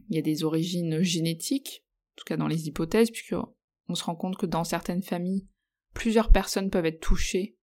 Il 0.08 0.16
y 0.16 0.18
a 0.18 0.22
des 0.22 0.44
origines 0.44 1.02
génétiques, 1.02 1.84
en 2.14 2.16
tout 2.16 2.24
cas 2.24 2.36
dans 2.36 2.48
les 2.48 2.66
hypothèses, 2.66 3.10
puisqu'on 3.10 3.94
se 3.94 4.04
rend 4.04 4.16
compte 4.16 4.36
que 4.36 4.46
dans 4.46 4.64
certaines 4.64 5.02
familles, 5.02 5.46
plusieurs 5.94 6.30
personnes 6.30 6.70
peuvent 6.70 6.86
être 6.86 7.00
touchées 7.00 7.56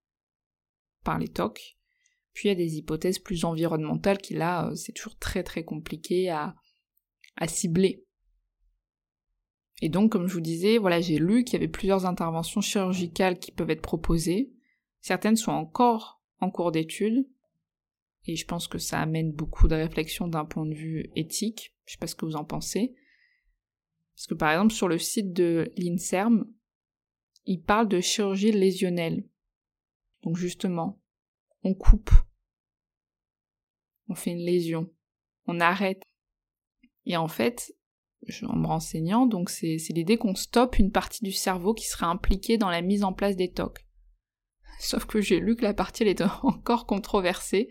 par 1.03 1.19
les 1.19 1.27
TOC. 1.27 1.77
Puis 2.33 2.47
il 2.47 2.49
y 2.49 2.51
a 2.51 2.55
des 2.55 2.77
hypothèses 2.77 3.19
plus 3.19 3.43
environnementales 3.43 4.19
qui 4.19 4.33
là, 4.33 4.71
c'est 4.75 4.93
toujours 4.93 5.17
très 5.17 5.43
très 5.43 5.63
compliqué 5.63 6.29
à, 6.29 6.55
à 7.35 7.47
cibler. 7.47 8.05
Et 9.81 9.89
donc, 9.89 10.11
comme 10.11 10.27
je 10.27 10.33
vous 10.33 10.41
disais, 10.41 10.77
voilà, 10.77 10.99
j'ai 11.01 11.19
lu 11.19 11.43
qu'il 11.43 11.53
y 11.53 11.55
avait 11.55 11.71
plusieurs 11.71 12.05
interventions 12.05 12.61
chirurgicales 12.61 13.39
qui 13.39 13.51
peuvent 13.51 13.69
être 13.69 13.81
proposées. 13.81 14.51
Certaines 15.01 15.37
sont 15.37 15.51
encore 15.51 16.18
en 16.39 16.51
cours 16.51 16.71
d'étude. 16.71 17.27
Et 18.25 18.35
je 18.35 18.45
pense 18.45 18.67
que 18.67 18.77
ça 18.77 18.99
amène 18.99 19.31
beaucoup 19.31 19.67
de 19.67 19.75
réflexion 19.75 20.27
d'un 20.27 20.45
point 20.45 20.65
de 20.65 20.73
vue 20.73 21.09
éthique. 21.15 21.75
Je 21.85 21.93
sais 21.93 21.97
pas 21.97 22.07
ce 22.07 22.15
que 22.15 22.25
vous 22.25 22.35
en 22.35 22.45
pensez. 22.45 22.95
Parce 24.15 24.27
que 24.27 24.33
par 24.33 24.51
exemple, 24.51 24.73
sur 24.73 24.87
le 24.87 24.97
site 24.97 25.33
de 25.33 25.71
l'INSERM, 25.77 26.45
il 27.45 27.61
parle 27.61 27.87
de 27.87 28.01
chirurgie 28.01 28.51
lésionnelle. 28.51 29.27
Donc 30.23 30.37
justement, 30.37 31.01
on 31.63 31.73
coupe. 31.73 32.11
On 34.07 34.15
fait 34.15 34.31
une 34.31 34.45
lésion. 34.45 34.91
On 35.45 35.59
arrête. 35.59 36.03
Et 37.05 37.17
en 37.17 37.27
fait, 37.27 37.73
en 38.43 38.57
me 38.57 38.67
renseignant, 38.67 39.25
donc 39.25 39.49
c'est 39.49 39.77
l'idée 39.89 40.17
qu'on 40.17 40.35
stoppe 40.35 40.77
une 40.77 40.91
partie 40.91 41.23
du 41.23 41.31
cerveau 41.31 41.73
qui 41.73 41.87
serait 41.87 42.05
impliquée 42.05 42.57
dans 42.57 42.69
la 42.69 42.81
mise 42.81 43.03
en 43.03 43.13
place 43.13 43.35
des 43.35 43.51
TOC. 43.51 43.85
Sauf 44.79 45.05
que 45.05 45.19
j'ai 45.19 45.39
lu 45.39 45.55
que 45.55 45.63
la 45.63 45.73
partie 45.73 46.03
elle 46.03 46.09
est 46.09 46.21
encore 46.43 46.85
controversée, 46.85 47.69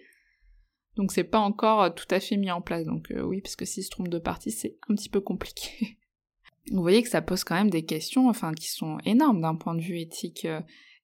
donc 0.96 1.12
c'est 1.12 1.24
pas 1.24 1.38
encore 1.38 1.82
euh, 1.82 1.90
tout 1.90 2.06
à 2.10 2.20
fait 2.20 2.36
mis 2.36 2.50
en 2.50 2.60
place. 2.60 2.84
Donc 2.84 3.10
euh, 3.10 3.22
oui, 3.22 3.40
parce 3.40 3.56
que 3.56 3.64
s'il 3.64 3.82
se 3.82 3.90
trompe 3.90 4.08
de 4.08 4.18
partie, 4.18 4.50
c'est 4.50 4.76
un 4.88 4.94
petit 4.94 5.08
peu 5.08 5.20
compliqué. 5.20 5.98
Vous 6.70 6.82
voyez 6.82 7.02
que 7.02 7.08
ça 7.08 7.22
pose 7.22 7.44
quand 7.44 7.54
même 7.54 7.70
des 7.70 7.86
questions, 7.86 8.28
enfin, 8.28 8.52
qui 8.52 8.68
sont 8.68 8.98
énormes 9.06 9.40
d'un 9.40 9.54
point 9.54 9.74
de 9.74 9.80
vue 9.80 10.00
éthique, 10.00 10.44
euh, 10.44 10.60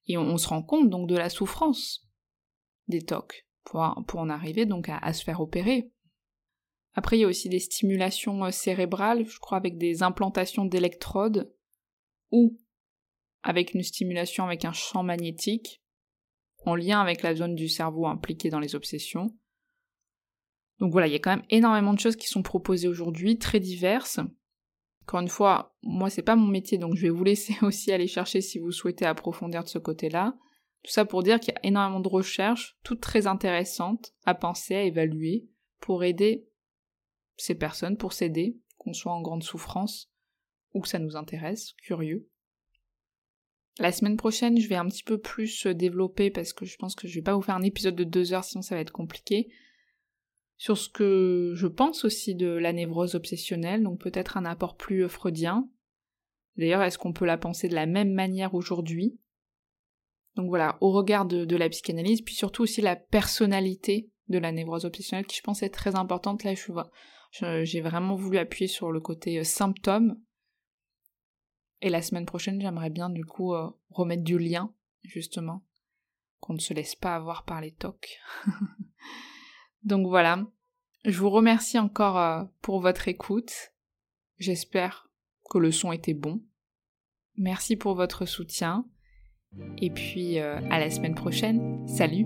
et 0.07 0.17
on, 0.17 0.37
se 0.37 0.47
rend 0.47 0.61
compte 0.61 0.91
donc 0.91 1.09
de 1.09 1.15
la 1.15 1.29
souffrance 1.29 2.07
des 2.87 3.01
TOC 3.01 3.47
pour, 3.63 3.81
en 3.81 4.29
arriver 4.29 4.67
donc 4.67 4.87
à 4.87 5.13
se 5.13 5.23
faire 5.23 5.41
opérer. 5.41 5.89
Après, 6.93 7.17
il 7.17 7.21
y 7.21 7.23
a 7.23 7.27
aussi 7.27 7.49
des 7.49 7.57
stimulations 7.57 8.51
cérébrales, 8.51 9.25
je 9.25 9.39
crois 9.39 9.57
avec 9.57 9.79
des 9.79 10.03
implantations 10.03 10.65
d'électrodes, 10.65 11.51
ou 12.29 12.59
avec 13.41 13.73
une 13.73 13.81
stimulation 13.81 14.45
avec 14.45 14.63
un 14.65 14.73
champ 14.73 15.01
magnétique, 15.01 15.81
en 16.65 16.75
lien 16.75 16.99
avec 16.99 17.21
la 17.21 17.35
zone 17.35 17.55
du 17.55 17.69
cerveau 17.69 18.07
impliquée 18.07 18.49
dans 18.49 18.59
les 18.59 18.75
obsessions. 18.75 19.27
Donc 20.79 20.91
voilà, 20.91 21.07
il 21.07 21.13
y 21.13 21.15
a 21.15 21.19
quand 21.19 21.35
même 21.35 21.45
énormément 21.49 21.93
de 21.93 21.99
choses 21.99 22.15
qui 22.15 22.27
sont 22.27 22.41
proposées 22.41 22.87
aujourd'hui, 22.87 23.37
très 23.37 23.59
diverses. 23.59 24.19
Encore 25.03 25.21
une 25.21 25.29
fois, 25.29 25.75
moi 25.83 26.09
c'est 26.09 26.23
pas 26.23 26.35
mon 26.35 26.47
métier, 26.47 26.77
donc 26.77 26.95
je 26.95 27.03
vais 27.03 27.09
vous 27.09 27.23
laisser 27.23 27.55
aussi 27.61 27.91
aller 27.91 28.07
chercher 28.07 28.41
si 28.41 28.59
vous 28.59 28.71
souhaitez 28.71 29.05
approfondir 29.05 29.63
de 29.63 29.69
ce 29.69 29.77
côté-là. 29.77 30.35
Tout 30.83 30.91
ça 30.91 31.05
pour 31.05 31.23
dire 31.23 31.39
qu'il 31.39 31.53
y 31.53 31.57
a 31.57 31.65
énormément 31.65 31.99
de 31.99 32.09
recherches, 32.09 32.77
toutes 32.83 33.01
très 33.01 33.25
intéressantes, 33.25 34.13
à 34.25 34.35
penser, 34.35 34.75
à 34.75 34.83
évaluer, 34.83 35.47
pour 35.79 36.03
aider 36.03 36.47
ces 37.37 37.55
personnes 37.55 37.97
pour 37.97 38.13
s'aider, 38.13 38.57
qu'on 38.77 38.93
soit 38.93 39.13
en 39.13 39.21
grande 39.21 39.43
souffrance 39.43 40.11
ou 40.73 40.81
que 40.81 40.87
ça 40.87 40.99
nous 40.99 41.15
intéresse, 41.15 41.73
curieux. 41.81 42.29
La 43.79 43.91
semaine 43.91 44.15
prochaine, 44.15 44.59
je 44.59 44.69
vais 44.69 44.75
un 44.75 44.87
petit 44.87 45.03
peu 45.03 45.17
plus 45.17 45.67
développer 45.67 46.31
parce 46.31 46.53
que 46.53 46.65
je 46.65 46.77
pense 46.77 46.95
que 46.95 47.07
je 47.07 47.15
vais 47.15 47.21
pas 47.21 47.35
vous 47.35 47.41
faire 47.41 47.55
un 47.55 47.61
épisode 47.61 47.95
de 47.95 48.05
deux 48.05 48.33
heures 48.33 48.45
sinon 48.45 48.61
ça 48.61 48.75
va 48.75 48.81
être 48.81 48.93
compliqué. 48.93 49.49
Sur 50.57 50.77
ce 50.77 50.87
que 50.87 51.51
je 51.55 51.67
pense 51.67 52.05
aussi 52.05 52.35
de 52.35 52.47
la 52.47 52.71
névrose 52.71 53.15
obsessionnelle, 53.15 53.83
donc 53.83 53.99
peut-être 53.99 54.37
un 54.37 54.45
apport 54.45 54.77
plus 54.77 55.09
freudien. 55.09 55.69
D'ailleurs, 56.55 56.81
est-ce 56.81 56.97
qu'on 56.97 57.11
peut 57.11 57.25
la 57.25 57.37
penser 57.37 57.67
de 57.67 57.75
la 57.75 57.85
même 57.85 58.13
manière 58.13 58.53
aujourd'hui? 58.53 59.19
Donc 60.35 60.47
voilà, 60.47 60.77
au 60.79 60.91
regard 60.91 61.25
de, 61.25 61.43
de, 61.43 61.55
la 61.57 61.67
psychanalyse, 61.67 62.21
puis 62.21 62.35
surtout 62.35 62.63
aussi 62.63 62.79
la 62.81 62.95
personnalité 62.95 64.09
de 64.27 64.37
la 64.37 64.51
névrose 64.51 64.85
obsessionnelle 64.85 65.25
qui 65.25 65.37
je 65.37 65.43
pense 65.43 65.63
est 65.63 65.69
très 65.69 65.95
importante. 65.95 66.43
Là, 66.43 66.53
je 66.55 66.71
vois, 66.71 66.89
j'ai 67.31 67.81
vraiment 67.81 68.15
voulu 68.15 68.37
appuyer 68.37 68.67
sur 68.67 68.91
le 68.91 68.99
côté 68.99 69.39
euh, 69.39 69.43
symptôme. 69.43 70.15
Et 71.81 71.89
la 71.89 72.01
semaine 72.01 72.25
prochaine, 72.25 72.59
j'aimerais 72.61 72.89
bien 72.89 73.09
du 73.09 73.25
coup 73.25 73.53
euh, 73.53 73.69
remettre 73.89 74.23
du 74.23 74.37
lien, 74.37 74.73
justement, 75.03 75.63
qu'on 76.39 76.53
ne 76.53 76.59
se 76.59 76.73
laisse 76.73 76.95
pas 76.95 77.15
avoir 77.15 77.43
par 77.43 77.61
les 77.61 77.71
tocs. 77.71 78.19
Donc 79.83 80.07
voilà, 80.07 80.43
je 81.03 81.19
vous 81.19 81.29
remercie 81.29 81.77
encore 81.77 82.17
euh, 82.17 82.43
pour 82.61 82.79
votre 82.79 83.07
écoute. 83.07 83.73
J'espère 84.37 85.09
que 85.49 85.57
le 85.57 85.71
son 85.71 85.91
était 85.91 86.13
bon. 86.13 86.41
Merci 87.37 87.75
pour 87.75 87.95
votre 87.95 88.25
soutien. 88.25 88.85
Et 89.77 89.89
puis 89.89 90.37
à 90.37 90.79
la 90.79 90.89
semaine 90.89 91.15
prochaine. 91.15 91.87
Salut 91.87 92.25